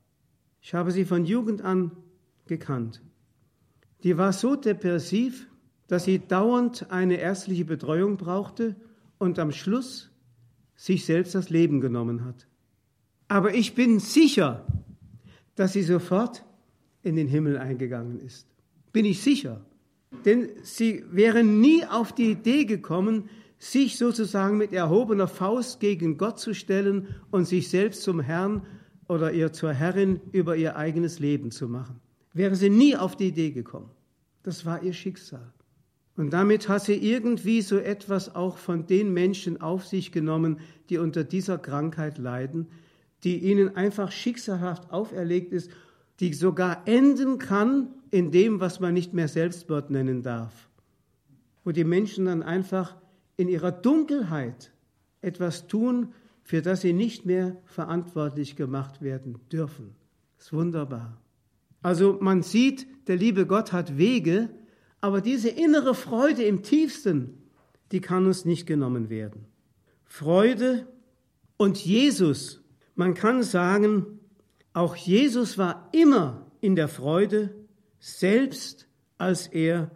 Ich 0.62 0.74
habe 0.74 0.92
sie 0.92 1.06
von 1.06 1.26
Jugend 1.26 1.62
an 1.62 1.92
gekannt. 2.46 3.02
Die 4.04 4.18
war 4.18 4.34
so 4.34 4.56
depressiv, 4.56 5.48
dass 5.88 6.04
sie 6.04 6.20
dauernd 6.20 6.92
eine 6.92 7.18
ärztliche 7.18 7.66
Betreuung 7.66 8.18
brauchte 8.18 8.76
und 9.18 9.40
am 9.40 9.52
Schluss 9.52 10.12
sich 10.76 11.06
selbst 11.06 11.34
das 11.34 11.50
Leben 11.50 11.82
genommen 11.82 12.24
hat. 12.26 12.48
Aber 13.28 13.54
ich 13.54 13.74
bin 13.74 14.00
sicher, 14.00 14.66
dass 15.58 15.74
sie 15.74 15.84
sofort 15.84 16.46
in 17.04 17.18
den 17.18 17.28
Himmel 17.28 17.58
eingegangen 17.58 18.22
ist. 18.22 18.48
Bin 18.94 19.04
ich 19.04 19.22
sicher. 19.22 19.66
Denn 20.24 20.50
sie 20.64 21.04
wäre 21.12 21.44
nie 21.44 21.84
auf 21.86 22.14
die 22.14 22.32
Idee 22.32 22.64
gekommen, 22.64 23.30
sich 23.60 23.98
sozusagen 23.98 24.58
mit 24.58 24.72
erhobener 24.72 25.28
Faust 25.28 25.80
gegen 25.80 26.18
Gott 26.18 26.40
zu 26.40 26.54
stellen 26.54 27.08
und 27.32 27.46
sich 27.46 27.70
selbst 27.70 28.04
zum 28.04 28.20
Herrn 28.20 28.66
oder 29.08 29.34
ihr 29.34 29.52
zur 29.52 29.74
Herrin 29.74 30.22
über 30.32 30.56
ihr 30.56 30.78
eigenes 30.78 31.20
Leben 31.20 31.52
zu 31.52 31.68
machen. 31.68 32.00
Wäre 32.34 32.56
sie 32.56 32.70
nie 32.70 32.96
auf 32.96 33.16
die 33.16 33.28
Idee 33.28 33.52
gekommen. 33.52 33.90
Das 34.44 34.66
war 34.66 34.84
ihr 34.84 34.94
Schicksal. 34.94 35.52
Und 36.16 36.32
damit 36.32 36.70
hat 36.70 36.84
sie 36.84 36.96
irgendwie 36.96 37.62
so 37.62 37.78
etwas 37.78 38.36
auch 38.36 38.58
von 38.58 38.86
den 38.86 39.14
Menschen 39.14 39.60
auf 39.60 39.86
sich 39.86 40.12
genommen, 40.12 40.60
die 40.90 40.98
unter 40.98 41.24
dieser 41.24 41.58
Krankheit 41.58 42.18
leiden, 42.18 42.68
die 43.28 43.40
ihnen 43.40 43.76
einfach 43.76 44.10
schicksalhaft 44.10 44.90
auferlegt 44.90 45.52
ist, 45.52 45.70
die 46.22 46.34
sogar 46.34 46.88
enden 46.88 47.40
kann 47.40 47.90
in 48.10 48.32
dem, 48.32 48.62
was 48.62 48.80
man 48.80 48.94
nicht 48.94 49.14
mehr 49.14 49.28
Selbstmord 49.28 49.90
nennen 49.90 50.22
darf. 50.22 50.70
Wo 51.66 51.74
die 51.74 51.84
Menschen 51.84 52.24
dann 52.24 52.42
einfach 52.42 52.96
in 53.36 53.50
ihrer 53.50 53.74
Dunkelheit 53.74 54.72
etwas 55.20 55.68
tun, 55.68 56.14
für 56.42 56.62
das 56.62 56.80
sie 56.80 56.94
nicht 56.94 57.26
mehr 57.26 57.58
verantwortlich 57.66 58.56
gemacht 58.56 59.02
werden 59.02 59.40
dürfen. 59.52 59.94
Das 60.38 60.46
ist 60.46 60.54
wunderbar. 60.54 61.20
Also 61.82 62.18
man 62.22 62.44
sieht, 62.44 62.88
der 63.10 63.18
liebe 63.18 63.46
Gott 63.46 63.74
hat 63.74 63.98
Wege, 63.98 64.50
aber 65.02 65.20
diese 65.20 65.50
innere 65.50 65.96
Freude 65.96 66.44
im 66.44 66.64
tiefsten, 66.64 67.38
die 67.92 68.00
kann 68.00 68.26
uns 68.26 68.46
nicht 68.46 68.66
genommen 68.66 69.10
werden. 69.10 69.44
Freude 70.06 70.88
und 71.58 71.78
Jesus, 71.78 72.64
man 72.98 73.14
kann 73.14 73.44
sagen, 73.44 74.20
auch 74.74 74.96
Jesus 74.96 75.58
war 75.58 75.90
immer 75.92 76.46
in 76.62 76.76
der 76.76 76.88
Freude, 76.88 77.56
selbst 78.00 78.88
als 79.18 79.48
er 79.48 79.92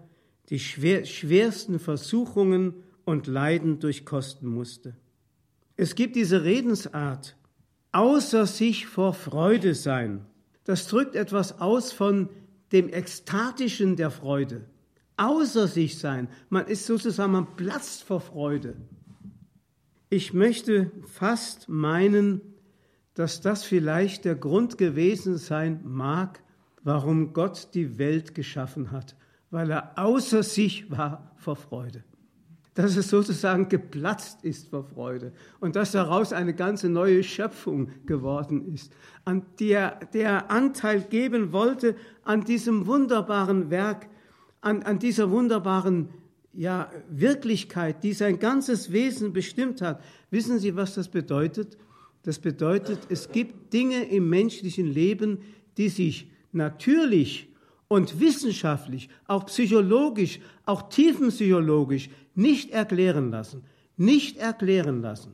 die 0.50 0.60
schwer, 0.60 1.06
schwersten 1.06 1.80
Versuchungen 1.80 2.76
und 3.04 3.28
Leiden 3.28 3.80
durchkosten 3.80 4.48
musste. 4.48 4.96
Es 5.78 5.96
gibt 5.96 6.16
diese 6.16 6.44
Redensart, 6.44 7.36
außer 7.92 8.46
sich 8.46 8.86
vor 8.86 9.14
Freude 9.14 9.74
sein. 9.76 10.26
Das 10.64 10.88
drückt 10.88 11.16
etwas 11.16 11.60
aus 11.60 11.92
von 11.92 12.30
dem 12.72 12.88
Ekstatischen 12.90 13.96
der 13.96 14.12
Freude. 14.12 14.66
Außer 15.18 15.68
sich 15.68 15.98
sein. 16.00 16.30
Man 16.50 16.68
ist 16.68 16.86
sozusagen, 16.86 17.32
man 17.32 17.56
platzt 17.56 18.04
vor 18.04 18.22
Freude. 18.22 18.76
Ich 20.10 20.34
möchte 20.34 20.92
fast 21.06 21.70
meinen, 21.70 22.42
dass 23.22 23.40
das 23.40 23.64
vielleicht 23.64 24.26
der 24.26 24.34
Grund 24.34 24.80
gewesen 24.80 25.38
sein 25.38 25.82
mag, 25.84 26.42
warum 26.82 27.34
Gott 27.34 27.68
die 27.76 28.00
Welt 28.00 28.34
geschaffen 28.34 28.90
hat, 28.90 29.16
weil 29.52 29.70
er 29.70 29.92
außer 29.96 30.42
sich 30.42 30.90
war 30.90 31.32
vor 31.36 31.56
Freude. 31.56 32.04
Dass 32.74 32.96
es 32.98 33.12
sozusagen 33.12 33.70
geplatzt 33.70 34.44
ist 34.44 34.70
vor 34.70 34.86
Freude 34.86 35.34
und 35.60 35.76
dass 35.76 35.92
daraus 35.92 36.34
eine 36.34 36.56
ganze 36.56 36.90
neue 36.90 37.22
Schöpfung 37.22 37.92
geworden 38.08 38.74
ist, 38.74 38.92
an 39.24 39.44
der 39.60 40.00
der 40.14 40.50
Anteil 40.50 41.02
geben 41.02 41.52
wollte 41.52 41.96
an 42.24 42.44
diesem 42.44 42.88
wunderbaren 42.88 43.70
Werk, 43.70 44.10
an, 44.62 44.82
an 44.82 44.98
dieser 44.98 45.30
wunderbaren 45.30 46.10
ja, 46.54 46.90
Wirklichkeit, 47.08 48.04
die 48.04 48.14
sein 48.14 48.40
ganzes 48.40 48.92
Wesen 48.92 49.32
bestimmt 49.32 49.84
hat. 49.84 50.02
Wissen 50.32 50.58
Sie, 50.58 50.76
was 50.76 50.96
das 50.96 51.08
bedeutet? 51.08 51.78
Das 52.24 52.40
bedeutet, 52.40 53.00
es 53.10 53.32
gibt 53.32 53.74
Dinge 53.74 54.04
im 54.04 54.30
menschlichen 54.30 54.88
Leben, 54.88 55.40
die 55.78 55.90
sich 55.90 56.30
natürlich 56.52 57.50
und 57.88 58.20
wissenschaftlich, 58.20 59.10
auch 59.28 59.48
psychologisch, 59.48 60.40
auch 60.66 60.90
tiefenpsychologisch 60.90 62.10
nicht 62.36 62.70
erklären 62.72 63.32
lassen. 63.32 63.64
Nicht 63.98 64.38
erklären 64.38 65.02
lassen. 65.02 65.34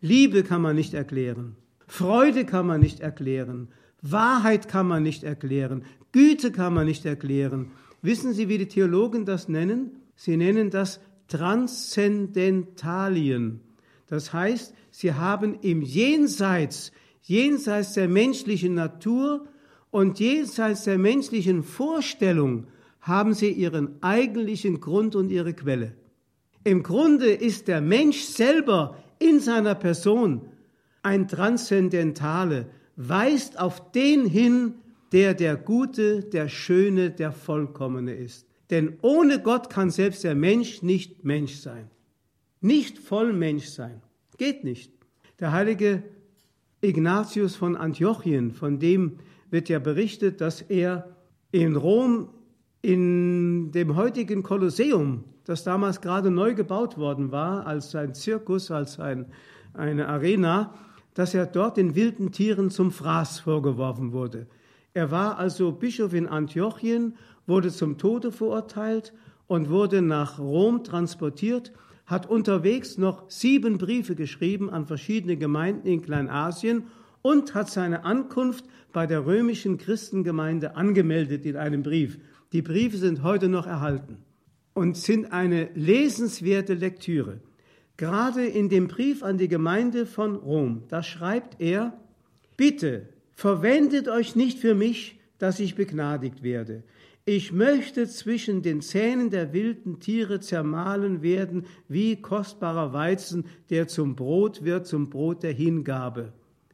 Liebe 0.00 0.44
kann 0.44 0.62
man 0.62 0.76
nicht 0.76 0.94
erklären. 0.94 1.56
Freude 1.86 2.44
kann 2.44 2.66
man 2.66 2.80
nicht 2.80 3.00
erklären. 3.00 3.68
Wahrheit 4.02 4.68
kann 4.68 4.86
man 4.86 5.02
nicht 5.02 5.24
erklären. 5.24 5.84
Güte 6.12 6.52
kann 6.52 6.74
man 6.74 6.86
nicht 6.86 7.04
erklären. 7.04 7.72
Wissen 8.02 8.34
Sie, 8.34 8.48
wie 8.48 8.58
die 8.58 8.68
Theologen 8.68 9.24
das 9.24 9.48
nennen? 9.48 9.96
Sie 10.14 10.36
nennen 10.36 10.70
das 10.70 11.00
Transzendentalien. 11.28 13.62
Das 14.08 14.32
heißt, 14.32 14.74
sie 14.90 15.12
haben 15.12 15.58
im 15.62 15.82
Jenseits, 15.82 16.92
jenseits 17.22 17.94
der 17.94 18.08
menschlichen 18.08 18.74
Natur 18.74 19.46
und 19.90 20.20
jenseits 20.20 20.84
der 20.84 20.98
menschlichen 20.98 21.62
Vorstellung, 21.62 22.66
haben 23.00 23.34
sie 23.34 23.50
ihren 23.50 24.02
eigentlichen 24.02 24.80
Grund 24.80 25.14
und 25.14 25.30
ihre 25.30 25.54
Quelle. 25.54 25.94
Im 26.64 26.82
Grunde 26.82 27.30
ist 27.30 27.68
der 27.68 27.80
Mensch 27.80 28.22
selber 28.22 28.96
in 29.18 29.38
seiner 29.38 29.76
Person 29.76 30.42
ein 31.02 31.28
Transzendentale, 31.28 32.66
weist 32.96 33.60
auf 33.60 33.92
den 33.92 34.26
hin, 34.26 34.74
der 35.12 35.34
der 35.34 35.56
Gute, 35.56 36.24
der 36.24 36.48
Schöne, 36.48 37.10
der 37.10 37.30
Vollkommene 37.30 38.14
ist. 38.14 38.46
Denn 38.70 38.98
ohne 39.02 39.40
Gott 39.40 39.70
kann 39.70 39.90
selbst 39.90 40.24
der 40.24 40.34
Mensch 40.34 40.82
nicht 40.82 41.24
Mensch 41.24 41.54
sein. 41.54 41.88
Nicht 42.60 42.98
voll 42.98 43.32
Mensch 43.32 43.66
sein. 43.66 44.02
Geht 44.38 44.64
nicht. 44.64 44.92
Der 45.40 45.52
heilige 45.52 46.02
Ignatius 46.80 47.56
von 47.56 47.76
Antiochien, 47.76 48.52
von 48.52 48.78
dem 48.78 49.18
wird 49.50 49.68
ja 49.68 49.78
berichtet, 49.78 50.40
dass 50.40 50.62
er 50.62 51.16
in 51.52 51.76
Rom 51.76 52.30
in 52.82 53.72
dem 53.72 53.96
heutigen 53.96 54.42
Kolosseum, 54.42 55.24
das 55.44 55.64
damals 55.64 56.00
gerade 56.00 56.30
neu 56.30 56.54
gebaut 56.54 56.98
worden 56.98 57.32
war, 57.32 57.66
als 57.66 57.94
ein 57.94 58.14
Zirkus, 58.14 58.70
als 58.70 58.98
ein, 59.00 59.26
eine 59.74 60.08
Arena, 60.08 60.74
dass 61.14 61.34
er 61.34 61.46
dort 61.46 61.76
den 61.76 61.94
wilden 61.94 62.30
Tieren 62.30 62.70
zum 62.70 62.90
Fraß 62.90 63.40
vorgeworfen 63.40 64.12
wurde. 64.12 64.46
Er 64.94 65.10
war 65.10 65.38
also 65.38 65.72
Bischof 65.72 66.14
in 66.14 66.26
Antiochien 66.26 67.16
wurde 67.46 67.70
zum 67.70 67.98
Tode 67.98 68.32
verurteilt 68.32 69.12
und 69.46 69.70
wurde 69.70 70.02
nach 70.02 70.38
Rom 70.38 70.84
transportiert, 70.84 71.72
hat 72.06 72.30
unterwegs 72.30 72.98
noch 72.98 73.28
sieben 73.28 73.78
Briefe 73.78 74.14
geschrieben 74.14 74.70
an 74.70 74.86
verschiedene 74.86 75.36
Gemeinden 75.36 75.88
in 75.88 76.02
Kleinasien 76.02 76.84
und 77.20 77.54
hat 77.54 77.68
seine 77.68 78.04
Ankunft 78.04 78.64
bei 78.92 79.06
der 79.06 79.26
römischen 79.26 79.78
Christengemeinde 79.78 80.76
angemeldet 80.76 81.44
in 81.44 81.56
einem 81.56 81.82
Brief. 81.82 82.18
Die 82.52 82.62
Briefe 82.62 82.96
sind 82.96 83.24
heute 83.24 83.48
noch 83.48 83.66
erhalten 83.66 84.18
und 84.72 84.96
sind 84.96 85.32
eine 85.32 85.68
lesenswerte 85.74 86.74
Lektüre. 86.74 87.40
Gerade 87.96 88.46
in 88.46 88.68
dem 88.68 88.88
Brief 88.88 89.22
an 89.22 89.38
die 89.38 89.48
Gemeinde 89.48 90.06
von 90.06 90.36
Rom, 90.36 90.84
da 90.88 91.02
schreibt 91.02 91.60
er, 91.60 91.98
bitte 92.56 93.08
verwendet 93.34 94.06
euch 94.08 94.36
nicht 94.36 94.58
für 94.58 94.74
mich, 94.74 95.18
dass 95.38 95.60
ich 95.60 95.74
begnadigt 95.74 96.42
werde. 96.42 96.84
Ich 97.28 97.50
möchte 97.50 98.06
zwischen 98.06 98.62
den 98.62 98.80
Zähnen 98.80 99.30
der 99.30 99.52
wilden 99.52 99.98
Tiere 99.98 100.38
zermahlen 100.38 101.22
werden, 101.22 101.66
wie 101.88 102.22
kostbarer 102.22 102.92
Weizen, 102.92 103.46
der 103.68 103.88
zum 103.88 104.14
Brot 104.14 104.62
wird, 104.62 104.86
zum 104.86 105.10
Brot 105.10 105.42
der 105.42 105.52
Hingabe. 105.52 106.32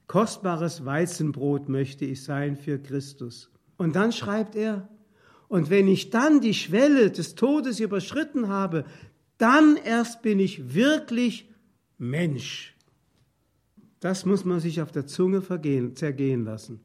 Kostbares 0.08 0.84
Weizenbrot 0.84 1.70
möchte 1.70 2.04
ich 2.04 2.22
sein 2.22 2.58
für 2.58 2.78
Christus. 2.78 3.50
Und 3.78 3.96
dann 3.96 4.12
schreibt 4.12 4.54
er, 4.54 4.90
und 5.48 5.70
wenn 5.70 5.88
ich 5.88 6.10
dann 6.10 6.42
die 6.42 6.52
Schwelle 6.52 7.10
des 7.10 7.34
Todes 7.34 7.80
überschritten 7.80 8.48
habe, 8.48 8.84
dann 9.38 9.78
erst 9.82 10.20
bin 10.20 10.38
ich 10.38 10.74
wirklich 10.74 11.48
Mensch. 11.96 12.76
Das 14.00 14.26
muss 14.26 14.44
man 14.44 14.60
sich 14.60 14.82
auf 14.82 14.92
der 14.92 15.06
Zunge 15.06 15.40
vergehen, 15.40 15.96
zergehen 15.96 16.44
lassen. 16.44 16.80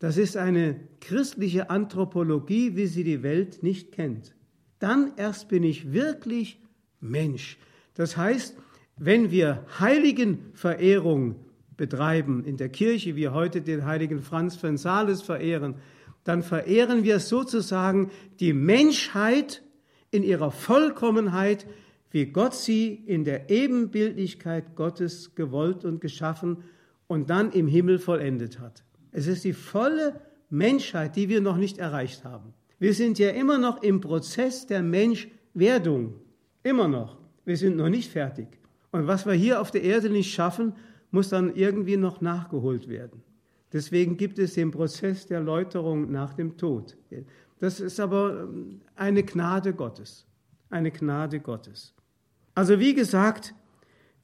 Das 0.00 0.16
ist 0.16 0.38
eine 0.38 0.80
christliche 1.00 1.68
Anthropologie, 1.68 2.74
wie 2.74 2.86
sie 2.86 3.04
die 3.04 3.22
Welt 3.22 3.62
nicht 3.62 3.92
kennt. 3.92 4.34
Dann 4.78 5.12
erst 5.16 5.48
bin 5.48 5.62
ich 5.62 5.92
wirklich 5.92 6.58
Mensch. 7.00 7.58
Das 7.94 8.16
heißt, 8.16 8.56
wenn 8.96 9.30
wir 9.30 9.66
Heiligenverehrung 9.78 11.36
betreiben 11.76 12.44
in 12.44 12.56
der 12.56 12.70
Kirche, 12.70 13.14
wie 13.14 13.28
heute 13.28 13.60
den 13.60 13.84
heiligen 13.84 14.22
Franz 14.22 14.56
von 14.56 14.78
Sales 14.78 15.20
verehren, 15.20 15.74
dann 16.24 16.42
verehren 16.42 17.04
wir 17.04 17.20
sozusagen 17.20 18.10
die 18.40 18.54
Menschheit 18.54 19.62
in 20.10 20.22
ihrer 20.22 20.50
Vollkommenheit, 20.50 21.66
wie 22.10 22.26
Gott 22.26 22.54
sie 22.54 22.94
in 22.94 23.24
der 23.24 23.50
Ebenbildlichkeit 23.50 24.76
Gottes 24.76 25.34
gewollt 25.34 25.84
und 25.84 26.00
geschaffen 26.00 26.64
und 27.06 27.28
dann 27.28 27.52
im 27.52 27.68
Himmel 27.68 27.98
vollendet 27.98 28.60
hat. 28.60 28.82
Es 29.12 29.26
ist 29.26 29.44
die 29.44 29.52
volle 29.52 30.20
Menschheit, 30.50 31.16
die 31.16 31.28
wir 31.28 31.40
noch 31.40 31.56
nicht 31.56 31.78
erreicht 31.78 32.24
haben. 32.24 32.52
Wir 32.78 32.94
sind 32.94 33.18
ja 33.18 33.30
immer 33.30 33.58
noch 33.58 33.82
im 33.82 34.00
Prozess 34.00 34.66
der 34.66 34.82
Menschwerdung. 34.82 36.14
Immer 36.62 36.88
noch. 36.88 37.18
Wir 37.44 37.56
sind 37.56 37.76
noch 37.76 37.88
nicht 37.88 38.10
fertig. 38.10 38.48
Und 38.90 39.06
was 39.06 39.26
wir 39.26 39.34
hier 39.34 39.60
auf 39.60 39.70
der 39.70 39.82
Erde 39.82 40.10
nicht 40.10 40.32
schaffen, 40.32 40.74
muss 41.10 41.28
dann 41.28 41.54
irgendwie 41.54 41.96
noch 41.96 42.20
nachgeholt 42.20 42.88
werden. 42.88 43.22
Deswegen 43.72 44.16
gibt 44.16 44.38
es 44.38 44.54
den 44.54 44.70
Prozess 44.70 45.26
der 45.26 45.40
Läuterung 45.40 46.10
nach 46.10 46.34
dem 46.34 46.56
Tod. 46.56 46.96
Das 47.58 47.78
ist 47.78 48.00
aber 48.00 48.40
ähm, 48.40 48.80
eine 48.96 49.22
Gnade 49.22 49.72
Gottes. 49.74 50.26
Eine 50.70 50.90
Gnade 50.90 51.40
Gottes. 51.40 51.94
Also 52.54 52.80
wie 52.80 52.94
gesagt, 52.94 53.54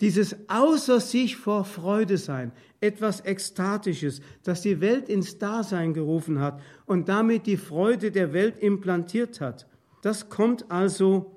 dieses 0.01 0.37
außer 0.49 1.01
sich 1.01 1.37
vor 1.37 1.65
Freude 1.65 2.19
sein, 2.19 2.53
etwas 2.81 3.21
Ekstatisches, 3.25 4.21
das 4.43 4.63
die 4.63 4.81
Welt 4.81 5.09
ins 5.09 5.39
Dasein 5.39 5.95
gerufen 5.95 6.41
hat 6.41 6.61
und 6.85 7.09
damit 7.09 7.47
die 7.47 7.57
Freude 7.57 8.11
der 8.11 8.33
Welt 8.33 8.59
implantiert 8.59 9.41
hat. 9.41 9.67
Das 10.03 10.29
kommt 10.29 10.71
also 10.71 11.33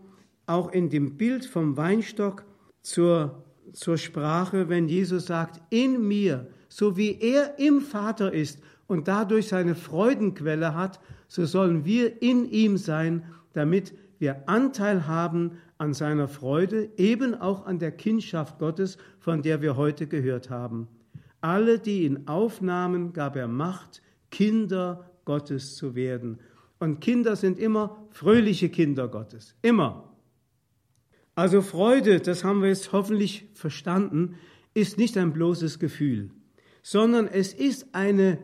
auch 0.46 0.72
in 0.72 0.90
dem 0.90 1.18
Bild 1.18 1.46
vom 1.46 1.78
Weinstock 1.78 2.44
zur, 2.82 3.44
zur 3.72 3.98
Sprache, 3.98 4.68
wenn 4.68 4.88
Jesus 4.88 5.28
sagt, 5.28 5.62
in 5.70 6.08
mir 6.08 6.48
So 6.72 6.98
wie 6.98 7.18
er 7.20 7.58
im 7.58 7.82
Vater 7.82 8.32
ist 8.32 8.60
und 8.88 9.08
dadurch 9.08 9.48
seine 9.48 9.74
Freudenquelle 9.74 10.76
hat, 10.76 11.00
so 11.28 11.46
sollen 11.46 11.84
wir 11.86 12.22
in 12.22 12.46
ihm 12.50 12.78
sein, 12.78 13.24
damit 13.54 13.94
wir 14.20 14.48
Anteil 14.48 15.08
haben 15.08 15.54
an 15.78 15.94
seiner 15.94 16.28
Freude, 16.28 16.90
eben 16.98 17.34
auch 17.34 17.66
an 17.66 17.80
der 17.80 17.92
Kindschaft 17.92 18.60
Gottes, 18.60 18.98
von 19.20 19.42
der 19.42 19.62
wir 19.62 19.78
heute 19.78 20.08
gehört 20.08 20.50
haben. 20.50 20.88
Alle, 21.42 21.80
die 21.80 22.04
ihn 22.04 22.28
aufnahmen, 22.28 23.14
gab 23.14 23.38
er 23.38 23.48
Macht, 23.48 24.02
Kinder 24.30 25.10
Gottes 25.24 25.76
zu 25.76 25.96
werden. 25.96 26.40
Und 26.80 27.00
Kinder 27.00 27.36
sind 27.36 27.58
immer 27.60 27.98
fröhliche 28.12 28.70
Kinder 28.70 29.08
Gottes. 29.08 29.56
Immer. 29.62 30.10
Also 31.36 31.62
Freude, 31.62 32.20
das 32.20 32.44
haben 32.44 32.62
wir 32.62 32.70
jetzt 32.70 32.92
hoffentlich 32.92 33.48
verstanden, 33.54 34.36
ist 34.74 34.98
nicht 34.98 35.18
ein 35.18 35.32
bloßes 35.32 35.80
Gefühl, 35.80 36.32
sondern 36.84 37.28
es 37.28 37.54
ist 37.54 37.96
eine 37.96 38.40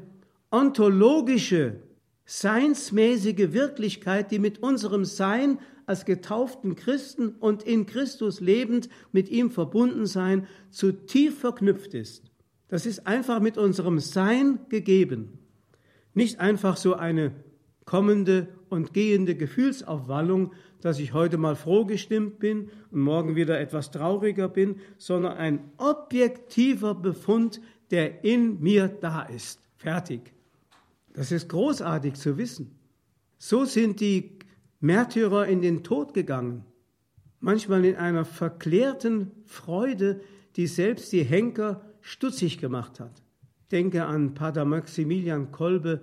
ontologische, 0.52 1.82
seinsmäßige 2.26 3.54
Wirklichkeit, 3.54 4.32
die 4.32 4.40
mit 4.40 4.62
unserem 4.62 5.06
Sein 5.06 5.60
als 5.86 6.06
getauften 6.06 6.76
Christen 6.76 7.30
und 7.40 7.64
in 7.64 7.86
Christus 7.86 8.40
lebend 8.42 8.90
mit 9.12 9.30
ihm 9.30 9.52
verbunden 9.52 10.08
sein, 10.08 10.48
zu 10.72 10.92
tief 10.92 11.40
verknüpft 11.40 11.94
ist. 11.94 12.24
Das 12.68 12.86
ist 12.86 13.06
einfach 13.06 13.40
mit 13.40 13.58
unserem 13.58 14.00
Sein 14.00 14.60
gegeben. 14.70 15.38
Nicht 16.14 16.40
einfach 16.40 16.78
so 16.78 16.96
eine 16.96 17.32
kommende 17.86 18.48
und 18.70 18.94
gehende 18.94 19.36
Gefühlsaufwallung, 19.36 20.54
dass 20.82 21.00
ich 21.00 21.14
heute 21.14 21.38
mal 21.38 21.56
froh 21.56 21.86
gestimmt 21.86 22.40
bin 22.40 22.70
und 22.92 23.02
morgen 23.02 23.36
wieder 23.36 23.60
etwas 23.60 23.92
trauriger 23.92 24.50
bin, 24.50 24.78
sondern 24.98 25.38
ein 25.38 25.72
objektiver 25.78 26.96
Befund, 26.96 27.62
der 27.92 28.24
in 28.24 28.60
mir 28.62 28.88
da 28.88 29.22
ist. 29.22 29.60
Fertig. 29.78 30.35
Das 31.16 31.32
ist 31.32 31.48
großartig 31.48 32.16
zu 32.16 32.38
wissen. 32.38 32.78
So 33.38 33.64
sind 33.64 34.02
die 34.02 34.38
Märtyrer 34.82 35.48
in 35.48 35.62
den 35.62 35.82
Tod 35.82 36.14
gegangen, 36.14 36.66
manchmal 37.40 37.86
in 37.86 37.96
einer 37.96 38.26
verklärten 38.26 39.32
Freude, 39.46 40.22
die 40.58 40.68
selbst 40.68 41.14
die 41.14 41.24
Henker 41.24 41.82
stutzig 42.02 42.58
gemacht 42.58 43.00
hat. 43.00 43.24
Denke 43.72 44.06
an 44.06 44.34
Pater 44.34 44.66
Maximilian 44.66 45.52
Kolbe, 45.52 46.02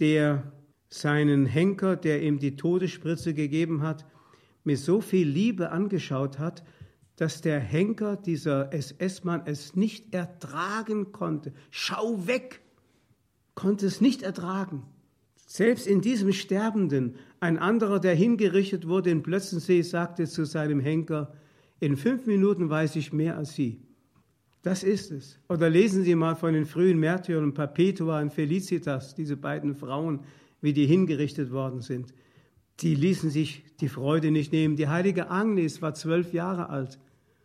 der 0.00 0.52
seinen 0.88 1.44
Henker, 1.44 1.96
der 1.96 2.22
ihm 2.22 2.38
die 2.38 2.56
Todesspritze 2.56 3.34
gegeben 3.34 3.82
hat, 3.82 4.06
mit 4.64 4.78
so 4.78 5.02
viel 5.02 5.28
Liebe 5.28 5.70
angeschaut 5.70 6.38
hat, 6.38 6.64
dass 7.16 7.42
der 7.42 7.60
Henker, 7.60 8.16
dieser 8.16 8.72
SS-Mann, 8.72 9.42
es 9.44 9.76
nicht 9.76 10.14
ertragen 10.14 11.12
konnte. 11.12 11.52
Schau 11.70 12.26
weg! 12.26 12.62
Konnte 13.58 13.86
es 13.86 14.00
nicht 14.00 14.22
ertragen. 14.22 14.84
Selbst 15.44 15.88
in 15.88 16.00
diesem 16.00 16.32
Sterbenden, 16.32 17.16
ein 17.40 17.58
anderer, 17.58 17.98
der 17.98 18.14
hingerichtet 18.14 18.86
wurde 18.86 19.10
in 19.10 19.24
Plötzensee, 19.24 19.82
sagte 19.82 20.28
zu 20.28 20.44
seinem 20.44 20.78
Henker, 20.78 21.32
in 21.80 21.96
fünf 21.96 22.26
Minuten 22.26 22.70
weiß 22.70 22.94
ich 22.94 23.12
mehr 23.12 23.36
als 23.36 23.56
Sie. 23.56 23.82
Das 24.62 24.84
ist 24.84 25.10
es. 25.10 25.40
Oder 25.48 25.68
lesen 25.70 26.04
Sie 26.04 26.14
mal 26.14 26.36
von 26.36 26.54
den 26.54 26.66
frühen 26.66 27.00
Märtyrern 27.00 27.52
Perpetua 27.52 28.20
und 28.20 28.32
Felicitas, 28.32 29.16
diese 29.16 29.36
beiden 29.36 29.74
Frauen, 29.74 30.20
wie 30.60 30.72
die 30.72 30.86
hingerichtet 30.86 31.50
worden 31.50 31.80
sind. 31.80 32.14
Die 32.78 32.94
ließen 32.94 33.28
sich 33.28 33.64
die 33.80 33.88
Freude 33.88 34.30
nicht 34.30 34.52
nehmen. 34.52 34.76
Die 34.76 34.86
heilige 34.86 35.32
Agnes 35.32 35.82
war 35.82 35.94
zwölf 35.94 36.32
Jahre 36.32 36.70
alt 36.70 37.00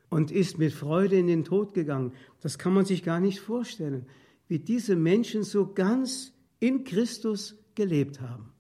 und 0.09 0.29
ist 0.29 0.59
mit 0.59 0.73
Freude 0.73 1.15
in 1.15 1.25
den 1.25 1.43
Tod 1.43 1.73
gegangen. 1.73 2.11
Das 2.39 2.59
kann 2.59 2.75
man 2.75 2.85
sich 2.85 3.01
gar 3.01 3.19
nicht 3.19 3.39
vorstellen, 3.39 4.05
wie 4.53 4.59
diese 4.59 4.95
Menschen 4.95 5.41
so 5.41 5.73
ganz 5.73 6.31
in 6.59 6.83
Christus 6.83 7.57
gelebt 7.73 8.21
haben. 8.21 8.53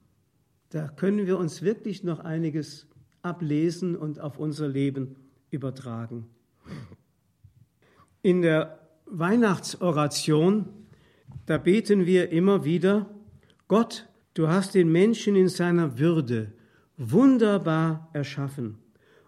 Da 0.71 0.87
können 0.87 1.27
wir 1.27 1.37
uns 1.37 1.61
wirklich 1.61 2.03
noch 2.03 2.19
einiges 2.19 2.87
ablesen 3.21 3.95
und 3.95 4.19
auf 4.19 4.39
unser 4.39 4.67
Leben 4.67 5.15
übertragen. 5.51 6.25
In 8.23 8.41
der 8.41 8.79
Weihnachtsoration, 9.05 10.65
da 11.45 11.59
beten 11.59 12.07
wir 12.07 12.31
immer 12.31 12.65
wieder, 12.65 13.13
Gott, 13.67 14.07
Du 14.33 14.47
hast 14.47 14.73
den 14.73 14.91
Menschen 14.91 15.35
in 15.35 15.47
seiner 15.47 15.99
Würde 15.99 16.53
wunderbar 16.97 18.09
erschaffen 18.13 18.79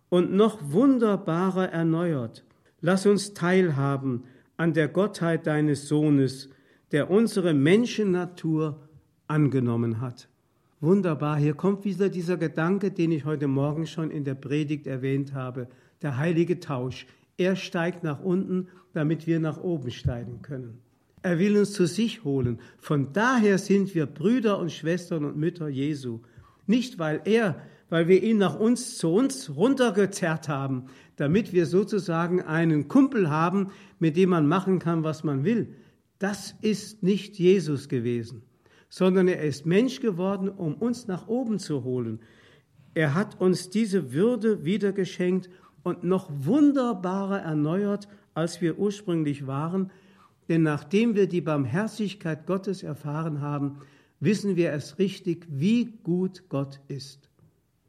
und 0.09 0.33
noch 0.33 0.71
wunderbarer 0.71 1.71
erneuert. 1.71 2.43
Lass 2.81 3.05
uns 3.05 3.35
teilhaben 3.35 4.23
an 4.57 4.73
der 4.73 4.87
Gottheit 4.87 5.45
deines 5.45 5.87
Sohnes, 5.87 6.49
der 6.95 7.11
unsere 7.11 7.53
Menschennatur 7.53 8.79
angenommen 9.27 9.99
hat. 9.99 10.29
Wunderbar, 10.79 11.35
hier 11.37 11.53
kommt 11.53 11.83
wieder 11.83 12.07
dieser 12.07 12.37
Gedanke, 12.37 12.89
den 12.89 13.11
ich 13.11 13.25
heute 13.25 13.49
Morgen 13.49 13.85
schon 13.85 14.11
in 14.11 14.23
der 14.23 14.35
Predigt 14.35 14.87
erwähnt 14.87 15.33
habe, 15.33 15.67
der 16.01 16.15
heilige 16.15 16.61
Tausch. 16.61 17.05
Er 17.35 17.57
steigt 17.57 18.05
nach 18.05 18.21
unten, 18.21 18.69
damit 18.93 19.27
wir 19.27 19.41
nach 19.41 19.61
oben 19.61 19.91
steigen 19.91 20.41
können. 20.41 20.77
Er 21.21 21.37
will 21.37 21.57
uns 21.57 21.73
zu 21.73 21.85
sich 21.85 22.23
holen. 22.23 22.59
Von 22.77 23.11
daher 23.11 23.57
sind 23.57 23.93
wir 23.93 24.05
Brüder 24.05 24.57
und 24.57 24.71
Schwestern 24.71 25.25
und 25.25 25.35
Mütter 25.35 25.67
Jesu. 25.67 26.21
Nicht 26.65 26.97
weil 26.97 27.19
er, 27.25 27.61
weil 27.89 28.07
wir 28.07 28.23
ihn 28.23 28.37
nach 28.37 28.57
uns 28.57 28.97
zu 28.97 29.09
uns 29.09 29.53
runtergezerrt 29.53 30.47
haben, 30.47 30.85
damit 31.17 31.51
wir 31.51 31.65
sozusagen 31.65 32.41
einen 32.41 32.87
Kumpel 32.87 33.29
haben, 33.29 33.71
mit 33.99 34.15
dem 34.15 34.29
man 34.29 34.47
machen 34.47 34.79
kann, 34.79 35.03
was 35.03 35.25
man 35.25 35.43
will. 35.43 35.75
Das 36.19 36.55
ist 36.61 37.03
nicht 37.03 37.37
Jesus 37.37 37.89
gewesen, 37.89 38.43
sondern 38.89 39.27
er 39.27 39.41
ist 39.41 39.65
Mensch 39.65 39.99
geworden, 39.99 40.49
um 40.49 40.75
uns 40.75 41.07
nach 41.07 41.27
oben 41.27 41.59
zu 41.59 41.83
holen. 41.83 42.19
Er 42.93 43.13
hat 43.13 43.41
uns 43.41 43.69
diese 43.69 44.13
Würde 44.13 44.63
wieder 44.63 44.93
geschenkt 44.93 45.49
und 45.83 46.03
noch 46.03 46.31
wunderbarer 46.31 47.41
erneuert, 47.41 48.07
als 48.33 48.61
wir 48.61 48.79
ursprünglich 48.79 49.47
waren, 49.47 49.91
denn 50.47 50.63
nachdem 50.63 51.15
wir 51.15 51.27
die 51.27 51.41
Barmherzigkeit 51.41 52.45
Gottes 52.45 52.83
erfahren 52.83 53.41
haben, 53.41 53.79
wissen 54.19 54.55
wir 54.55 54.69
erst 54.69 54.99
richtig, 54.99 55.45
wie 55.49 55.85
gut 56.03 56.43
Gott 56.49 56.79
ist. 56.87 57.29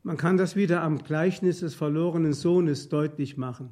Man 0.03 0.17
kann 0.17 0.37
das 0.37 0.57
wieder 0.57 0.83
am 0.83 0.99
Gleichnis 0.99 1.61
des 1.61 1.75
verlorenen 1.75 2.33
Sohnes 2.33 2.89
deutlich 2.89 3.37
machen. 3.37 3.71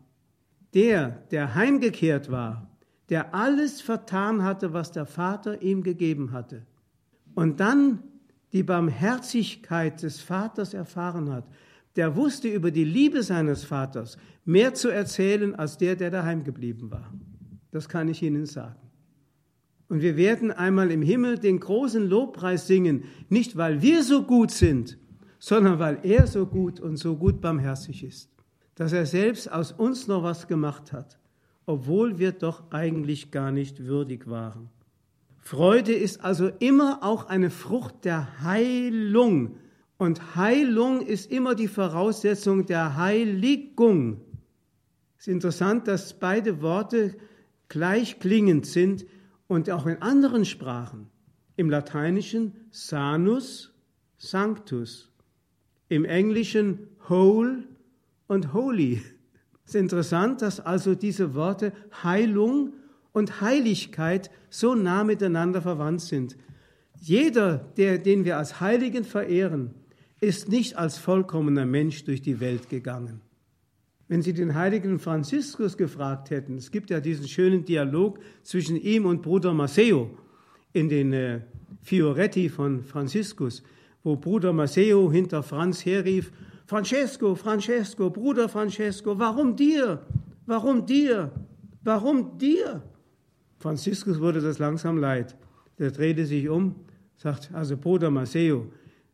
Der, 0.74 1.22
der 1.30 1.54
heimgekehrt 1.54 2.30
war, 2.30 2.73
der 3.10 3.34
alles 3.34 3.80
vertan 3.80 4.42
hatte, 4.42 4.72
was 4.72 4.92
der 4.92 5.06
Vater 5.06 5.62
ihm 5.62 5.82
gegeben 5.82 6.32
hatte, 6.32 6.62
und 7.34 7.60
dann 7.60 8.02
die 8.52 8.62
Barmherzigkeit 8.62 10.02
des 10.02 10.20
Vaters 10.20 10.74
erfahren 10.74 11.30
hat, 11.30 11.44
der 11.96 12.16
wusste 12.16 12.48
über 12.48 12.70
die 12.70 12.84
Liebe 12.84 13.22
seines 13.22 13.64
Vaters 13.64 14.16
mehr 14.44 14.74
zu 14.74 14.88
erzählen 14.88 15.54
als 15.54 15.76
der, 15.78 15.96
der 15.96 16.10
daheim 16.10 16.44
geblieben 16.44 16.90
war. 16.90 17.12
Das 17.72 17.88
kann 17.88 18.08
ich 18.08 18.22
Ihnen 18.22 18.46
sagen. 18.46 18.78
Und 19.88 20.00
wir 20.00 20.16
werden 20.16 20.50
einmal 20.50 20.90
im 20.90 21.02
Himmel 21.02 21.38
den 21.38 21.60
großen 21.60 22.08
Lobpreis 22.08 22.66
singen, 22.66 23.04
nicht 23.28 23.56
weil 23.56 23.82
wir 23.82 24.02
so 24.02 24.22
gut 24.22 24.50
sind, 24.50 24.98
sondern 25.38 25.78
weil 25.78 25.98
er 26.02 26.26
so 26.26 26.46
gut 26.46 26.80
und 26.80 26.96
so 26.96 27.16
gut 27.16 27.40
barmherzig 27.40 28.02
ist, 28.02 28.30
dass 28.76 28.92
er 28.92 29.06
selbst 29.06 29.50
aus 29.50 29.72
uns 29.72 30.06
noch 30.06 30.22
was 30.22 30.48
gemacht 30.48 30.92
hat, 30.92 31.18
obwohl 31.66 32.18
wir 32.18 32.32
doch 32.32 32.70
eigentlich 32.70 33.30
gar 33.30 33.50
nicht 33.50 33.86
würdig 33.86 34.28
waren. 34.28 34.68
Freude 35.38 35.92
ist 35.92 36.24
also 36.24 36.48
immer 36.58 37.02
auch 37.02 37.26
eine 37.26 37.50
Frucht 37.50 38.04
der 38.04 38.42
Heilung. 38.42 39.56
Und 39.98 40.36
Heilung 40.36 41.02
ist 41.02 41.30
immer 41.30 41.54
die 41.54 41.68
Voraussetzung 41.68 42.66
der 42.66 42.96
Heiligung. 42.96 44.22
Es 45.18 45.28
ist 45.28 45.32
interessant, 45.32 45.86
dass 45.86 46.18
beide 46.18 46.62
Worte 46.62 47.14
gleich 47.68 48.18
klingend 48.20 48.66
sind 48.66 49.04
und 49.46 49.70
auch 49.70 49.86
in 49.86 50.00
anderen 50.00 50.44
Sprachen. 50.44 51.08
Im 51.56 51.70
Lateinischen 51.70 52.54
sanus, 52.70 53.72
sanctus. 54.16 55.12
Im 55.88 56.04
Englischen 56.04 56.88
whole 57.08 57.64
und 58.26 58.52
holy. 58.52 59.02
Es 59.64 59.74
ist 59.74 59.80
interessant, 59.80 60.42
dass 60.42 60.60
also 60.60 60.94
diese 60.94 61.34
Worte 61.34 61.72
Heilung 62.02 62.74
und 63.12 63.40
Heiligkeit 63.40 64.30
so 64.50 64.74
nah 64.74 65.04
miteinander 65.04 65.62
verwandt 65.62 66.02
sind. 66.02 66.36
Jeder, 67.00 67.58
der, 67.76 67.98
den 67.98 68.24
wir 68.24 68.38
als 68.38 68.60
Heiligen 68.60 69.04
verehren, 69.04 69.70
ist 70.20 70.48
nicht 70.48 70.76
als 70.76 70.98
vollkommener 70.98 71.66
Mensch 71.66 72.04
durch 72.04 72.22
die 72.22 72.40
Welt 72.40 72.68
gegangen. 72.68 73.20
Wenn 74.08 74.20
Sie 74.20 74.34
den 74.34 74.54
heiligen 74.54 74.98
Franziskus 74.98 75.76
gefragt 75.76 76.30
hätten, 76.30 76.56
es 76.56 76.70
gibt 76.70 76.90
ja 76.90 77.00
diesen 77.00 77.26
schönen 77.26 77.64
Dialog 77.64 78.18
zwischen 78.42 78.76
ihm 78.76 79.06
und 79.06 79.22
Bruder 79.22 79.54
Maceo 79.54 80.10
in 80.72 80.88
den 80.88 81.12
äh, 81.12 81.40
Fioretti 81.82 82.48
von 82.50 82.84
Franziskus, 82.84 83.62
wo 84.02 84.16
Bruder 84.16 84.52
Maceo 84.52 85.10
hinter 85.10 85.42
Franz 85.42 85.84
herrief, 85.86 86.32
Francesco, 86.66 87.34
Francesco, 87.34 88.10
Bruder 88.10 88.48
Francesco, 88.48 89.18
warum 89.18 89.54
dir? 89.54 90.00
Warum 90.46 90.86
dir? 90.86 91.30
Warum 91.82 92.38
dir? 92.38 92.82
Franziskus 93.58 94.18
wurde 94.18 94.40
das 94.40 94.58
langsam 94.58 94.98
leid. 94.98 95.36
Der 95.78 95.90
drehte 95.90 96.24
sich 96.24 96.48
um, 96.48 96.74
sagt, 97.16 97.50
also 97.52 97.76
Bruder 97.76 98.10
Maceo, 98.10 98.72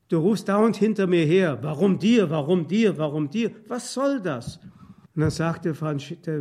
du 0.08 0.18
rufst 0.18 0.48
dauernd 0.48 0.76
hinter 0.76 1.06
mir 1.06 1.24
her, 1.24 1.58
warum 1.62 1.98
dir, 1.98 2.30
warum 2.30 2.66
dir, 2.66 2.96
warum 2.98 3.28
dir, 3.28 3.50
was 3.66 3.92
soll 3.92 4.20
das? 4.20 4.58
Und 5.14 5.22
dann 5.22 5.30
sagte 5.30 5.72
der 6.24 6.38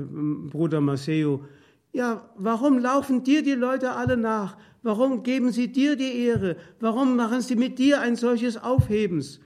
Bruder 0.49 0.81
Maceo, 0.81 1.43
ja, 1.91 2.29
warum 2.37 2.77
laufen 2.77 3.23
dir 3.23 3.41
die 3.41 3.53
Leute 3.53 3.91
alle 3.91 4.15
nach? 4.15 4.57
Warum 4.83 5.23
geben 5.23 5.51
sie 5.51 5.71
dir 5.71 5.95
die 5.95 6.25
Ehre? 6.25 6.55
Warum 6.79 7.15
machen 7.15 7.41
sie 7.41 7.55
mit 7.55 7.79
dir 7.79 7.99
ein 7.99 8.15
solches 8.15 8.57
Aufhebens? 8.57 9.39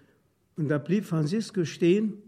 Und 0.56 0.68
da 0.70 0.78
blieb 0.78 1.06
Franziskus 1.06 1.70
stehen, 1.70 2.22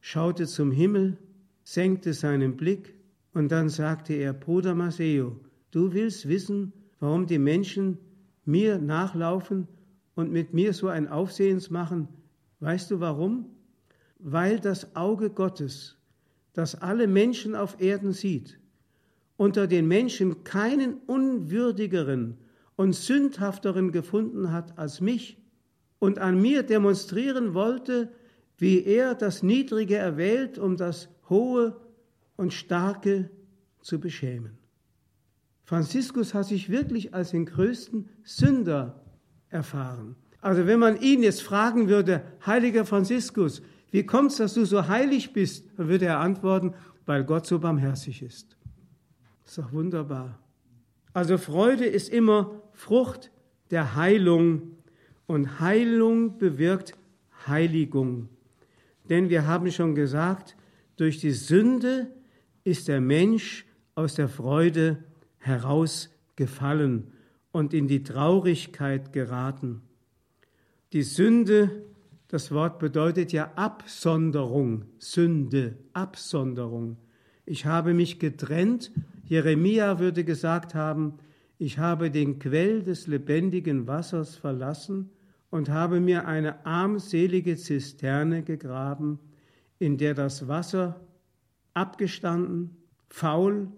schaute 0.00 0.46
zum 0.46 0.70
Himmel, 0.72 1.16
senkte 1.64 2.12
seinen 2.12 2.56
Blick 2.56 2.94
und 3.34 3.52
dann 3.52 3.68
sagte 3.68 4.14
er, 4.14 4.32
Bruder 4.32 4.74
Maceo, 4.74 5.38
du 5.70 5.92
willst 5.92 6.28
wissen, 6.28 6.72
warum 6.98 7.26
die 7.26 7.38
Menschen 7.38 7.98
mir 8.44 8.78
nachlaufen 8.78 9.68
und 10.14 10.32
mit 10.32 10.54
mir 10.54 10.72
so 10.72 10.88
ein 10.88 11.08
Aufsehens 11.08 11.70
machen? 11.70 12.08
Weißt 12.60 12.90
du 12.90 13.00
warum? 13.00 13.46
Weil 14.18 14.58
das 14.58 14.96
Auge 14.96 15.30
Gottes, 15.30 15.96
das 16.54 16.74
alle 16.74 17.06
Menschen 17.06 17.54
auf 17.54 17.80
Erden 17.80 18.12
sieht, 18.12 18.58
unter 19.36 19.68
den 19.68 19.86
Menschen 19.86 20.42
keinen 20.42 20.94
unwürdigeren 21.06 22.38
und 22.74 22.94
sündhafteren 22.94 23.92
gefunden 23.92 24.50
hat 24.50 24.76
als 24.78 25.00
mich 25.00 25.36
und 25.98 26.18
an 26.18 26.40
mir 26.40 26.62
demonstrieren 26.62 27.54
wollte, 27.54 28.12
wie 28.56 28.84
er 28.84 29.14
das 29.14 29.42
Niedrige 29.42 29.96
erwählt, 29.96 30.58
um 30.58 30.76
das 30.76 31.08
Hohe 31.28 31.76
und 32.36 32.52
Starke 32.52 33.30
zu 33.80 34.00
beschämen. 34.00 34.58
Franziskus 35.64 36.34
hat 36.34 36.46
sich 36.46 36.70
wirklich 36.70 37.14
als 37.14 37.32
den 37.32 37.46
größten 37.46 38.08
Sünder 38.22 39.04
erfahren. 39.50 40.16
Also 40.40 40.66
wenn 40.66 40.78
man 40.78 41.00
ihn 41.00 41.22
jetzt 41.22 41.42
fragen 41.42 41.88
würde, 41.88 42.22
heiliger 42.46 42.86
Franziskus, 42.86 43.60
wie 43.90 44.04
kommt 44.04 44.30
es, 44.30 44.38
dass 44.38 44.54
du 44.54 44.64
so 44.64 44.88
heilig 44.88 45.32
bist? 45.32 45.66
Dann 45.76 45.88
würde 45.88 46.06
er 46.06 46.20
antworten, 46.20 46.74
weil 47.06 47.24
Gott 47.24 47.46
so 47.46 47.58
barmherzig 47.58 48.22
ist. 48.22 48.56
Das 49.42 49.52
ist 49.52 49.58
doch 49.58 49.72
wunderbar. 49.72 50.38
Also 51.12 51.38
Freude 51.38 51.86
ist 51.86 52.10
immer 52.10 52.62
Frucht 52.72 53.30
der 53.70 53.96
Heilung 53.96 54.77
und 55.28 55.60
Heilung 55.60 56.38
bewirkt 56.38 56.94
Heiligung. 57.46 58.28
Denn 59.08 59.28
wir 59.28 59.46
haben 59.46 59.70
schon 59.70 59.94
gesagt, 59.94 60.56
durch 60.96 61.20
die 61.20 61.32
Sünde 61.32 62.10
ist 62.64 62.88
der 62.88 63.00
Mensch 63.00 63.66
aus 63.94 64.14
der 64.14 64.28
Freude 64.28 65.04
herausgefallen 65.36 67.12
und 67.52 67.74
in 67.74 67.88
die 67.88 68.02
Traurigkeit 68.02 69.12
geraten. 69.12 69.82
Die 70.94 71.02
Sünde, 71.02 71.84
das 72.28 72.50
Wort 72.50 72.78
bedeutet 72.78 73.30
ja 73.30 73.52
Absonderung, 73.54 74.86
Sünde, 74.98 75.76
Absonderung. 75.92 76.96
Ich 77.44 77.66
habe 77.66 77.92
mich 77.92 78.18
getrennt. 78.18 78.92
Jeremia 79.24 79.98
würde 79.98 80.24
gesagt 80.24 80.74
haben, 80.74 81.18
ich 81.58 81.78
habe 81.78 82.10
den 82.10 82.38
Quell 82.38 82.82
des 82.82 83.06
lebendigen 83.06 83.86
Wassers 83.86 84.36
verlassen 84.36 85.10
und 85.50 85.70
habe 85.70 86.00
mir 86.00 86.26
eine 86.26 86.64
armselige 86.66 87.56
Zisterne 87.56 88.42
gegraben, 88.42 89.18
in 89.78 89.96
der 89.96 90.14
das 90.14 90.48
Wasser 90.48 91.00
abgestanden, 91.74 92.76
faul, 93.08 93.68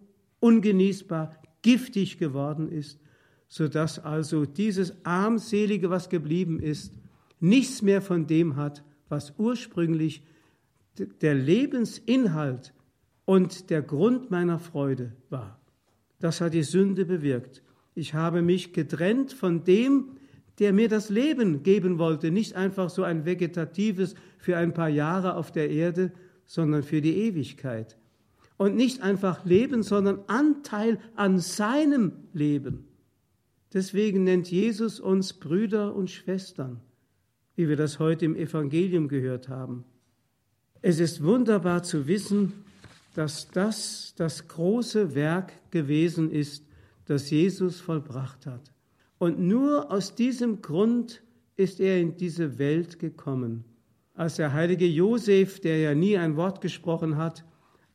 ungenießbar, 0.40 1.36
giftig 1.62 2.18
geworden 2.18 2.68
ist, 2.68 2.98
so 3.48 3.68
dass 3.68 3.98
also 3.98 4.46
dieses 4.46 5.04
armselige, 5.04 5.90
was 5.90 6.08
geblieben 6.08 6.58
ist, 6.60 6.94
nichts 7.40 7.82
mehr 7.82 8.00
von 8.00 8.26
dem 8.26 8.56
hat, 8.56 8.84
was 9.08 9.34
ursprünglich 9.38 10.22
der 11.20 11.34
Lebensinhalt 11.34 12.72
und 13.24 13.70
der 13.70 13.82
Grund 13.82 14.30
meiner 14.30 14.58
Freude 14.58 15.12
war. 15.28 15.60
Das 16.18 16.40
hat 16.40 16.54
die 16.54 16.62
Sünde 16.62 17.04
bewirkt. 17.04 17.62
Ich 17.94 18.14
habe 18.14 18.42
mich 18.42 18.72
getrennt 18.72 19.32
von 19.32 19.64
dem, 19.64 20.16
der 20.58 20.72
mir 20.72 20.88
das 20.88 21.08
Leben 21.08 21.62
geben 21.62 21.98
wollte, 21.98 22.30
nicht 22.30 22.54
einfach 22.54 22.90
so 22.90 23.02
ein 23.02 23.24
vegetatives 23.24 24.14
für 24.38 24.56
ein 24.56 24.74
paar 24.74 24.88
Jahre 24.88 25.36
auf 25.36 25.52
der 25.52 25.70
Erde, 25.70 26.12
sondern 26.46 26.82
für 26.82 27.00
die 27.00 27.16
Ewigkeit. 27.16 27.96
Und 28.56 28.76
nicht 28.76 29.02
einfach 29.02 29.44
Leben, 29.44 29.82
sondern 29.82 30.20
Anteil 30.26 30.98
an 31.14 31.38
seinem 31.38 32.12
Leben. 32.32 32.88
Deswegen 33.72 34.24
nennt 34.24 34.50
Jesus 34.50 35.00
uns 35.00 35.32
Brüder 35.32 35.94
und 35.94 36.10
Schwestern, 36.10 36.80
wie 37.54 37.68
wir 37.68 37.76
das 37.76 37.98
heute 37.98 38.24
im 38.24 38.36
Evangelium 38.36 39.08
gehört 39.08 39.48
haben. 39.48 39.84
Es 40.82 40.98
ist 40.98 41.22
wunderbar 41.22 41.82
zu 41.82 42.06
wissen, 42.06 42.52
dass 43.14 43.48
das 43.50 44.14
das 44.16 44.48
große 44.48 45.14
Werk 45.14 45.52
gewesen 45.70 46.30
ist, 46.30 46.64
das 47.06 47.30
Jesus 47.30 47.80
vollbracht 47.80 48.46
hat. 48.46 48.72
Und 49.20 49.38
nur 49.38 49.92
aus 49.92 50.14
diesem 50.14 50.62
Grund 50.62 51.22
ist 51.56 51.78
er 51.78 52.00
in 52.00 52.16
diese 52.16 52.58
Welt 52.58 52.98
gekommen. 52.98 53.64
Als 54.14 54.36
der 54.36 54.54
heilige 54.54 54.86
Josef, 54.86 55.60
der 55.60 55.78
ja 55.78 55.94
nie 55.94 56.16
ein 56.16 56.36
Wort 56.36 56.62
gesprochen 56.62 57.18
hat, 57.18 57.44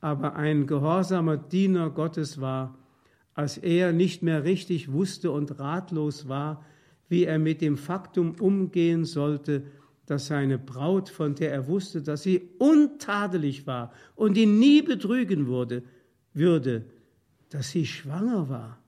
aber 0.01 0.36
ein 0.36 0.67
gehorsamer 0.67 1.38
Diener 1.38 1.89
Gottes 1.89 2.39
war, 2.39 2.78
als 3.34 3.57
er 3.57 3.91
nicht 3.91 4.21
mehr 4.21 4.43
richtig 4.43 4.91
wusste 4.91 5.32
und 5.32 5.59
ratlos 5.59 6.28
war, 6.28 6.63
wie 7.09 7.23
er 7.23 7.39
mit 7.39 7.59
dem 7.59 7.76
Faktum 7.76 8.36
umgehen 8.39 9.03
sollte, 9.03 9.63
dass 10.05 10.28
seine 10.28 10.59
Braut, 10.59 11.09
von 11.09 11.34
der 11.34 11.51
er 11.51 11.67
wusste, 11.67 12.03
dass 12.03 12.21
sie 12.21 12.51
untadelig 12.59 13.65
war 13.65 13.91
und 14.13 14.38
ihn 14.38 14.59
nie 14.59 14.84
betrügen 14.84 15.47
würde, 15.47 15.82
würde, 16.36 16.86
dass 17.49 17.71
sie 17.71 17.88
schwanger 17.88 18.47
war. 18.47 18.84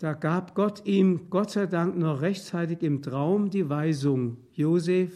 Da 0.00 0.14
gab 0.14 0.54
Gott 0.54 0.86
ihm, 0.86 1.28
Gott 1.28 1.50
sei 1.50 1.66
Dank, 1.66 1.98
noch 1.98 2.22
rechtzeitig 2.22 2.82
im 2.82 3.02
Traum 3.02 3.50
die 3.50 3.68
Weisung, 3.68 4.38
Josef, 4.54 5.12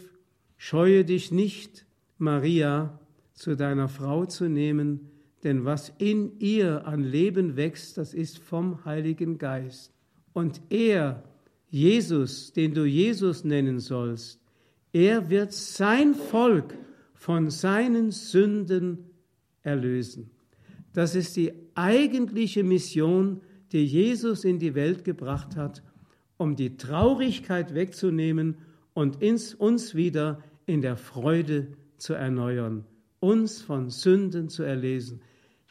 scheue 0.57 1.03
dich 1.03 1.31
nicht, 1.31 1.87
Maria 2.19 2.99
zu 3.33 3.55
deiner 3.55 3.89
Frau 3.89 4.27
zu 4.27 4.47
nehmen, 4.47 5.09
denn 5.43 5.65
was 5.65 5.91
in 5.97 6.39
ihr 6.39 6.85
an 6.85 7.01
Leben 7.01 7.55
wächst, 7.55 7.97
das 7.97 8.13
ist 8.13 8.37
vom 8.37 8.85
Heiligen 8.85 9.39
Geist. 9.39 9.91
Und 10.33 10.61
er, 10.69 11.23
Jesus, 11.71 12.53
den 12.53 12.75
du 12.75 12.85
Jesus 12.85 13.43
nennen 13.43 13.79
sollst, 13.79 14.39
er 14.93 15.31
wird 15.31 15.51
sein 15.51 16.13
Volk 16.13 16.77
von 17.15 17.49
seinen 17.49 18.11
Sünden 18.11 18.99
erlösen. 19.63 20.29
Das 20.93 21.15
ist 21.15 21.35
die 21.37 21.53
eigentliche 21.73 22.63
Mission 22.63 23.41
die 23.71 23.85
Jesus 23.85 24.43
in 24.43 24.59
die 24.59 24.75
Welt 24.75 25.03
gebracht 25.03 25.55
hat, 25.55 25.83
um 26.37 26.55
die 26.55 26.77
Traurigkeit 26.77 27.73
wegzunehmen 27.73 28.57
und 28.93 29.21
uns 29.21 29.95
wieder 29.95 30.43
in 30.65 30.81
der 30.81 30.97
Freude 30.97 31.67
zu 31.97 32.13
erneuern, 32.13 32.85
uns 33.19 33.61
von 33.61 33.89
Sünden 33.89 34.49
zu 34.49 34.63
erlesen. 34.63 35.21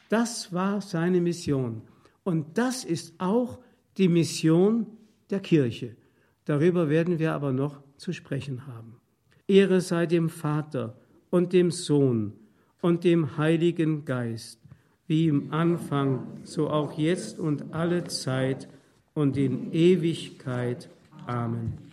Das 0.09 0.53
war 0.53 0.81
seine 0.81 1.21
Mission. 1.21 1.81
Und 2.23 2.57
das 2.57 2.83
ist 2.83 3.13
auch 3.19 3.59
die 3.97 4.07
Mission 4.07 4.87
der 5.29 5.39
Kirche. 5.39 5.95
Darüber 6.45 6.89
werden 6.89 7.19
wir 7.19 7.33
aber 7.33 7.51
noch 7.51 7.81
zu 7.97 8.13
sprechen 8.13 8.67
haben. 8.67 8.97
Ehre 9.47 9.81
sei 9.81 10.05
dem 10.05 10.29
Vater 10.29 10.97
und 11.29 11.53
dem 11.53 11.71
Sohn 11.71 12.33
und 12.81 13.03
dem 13.03 13.37
Heiligen 13.37 14.05
Geist 14.05 14.59
wie 15.07 15.27
im 15.27 15.53
Anfang, 15.53 16.39
so 16.43 16.69
auch 16.69 16.97
jetzt 16.97 17.39
und 17.39 17.73
alle 17.73 18.05
Zeit 18.05 18.67
und 19.13 19.37
in 19.37 19.71
Ewigkeit. 19.71 20.89
Amen. 21.27 21.84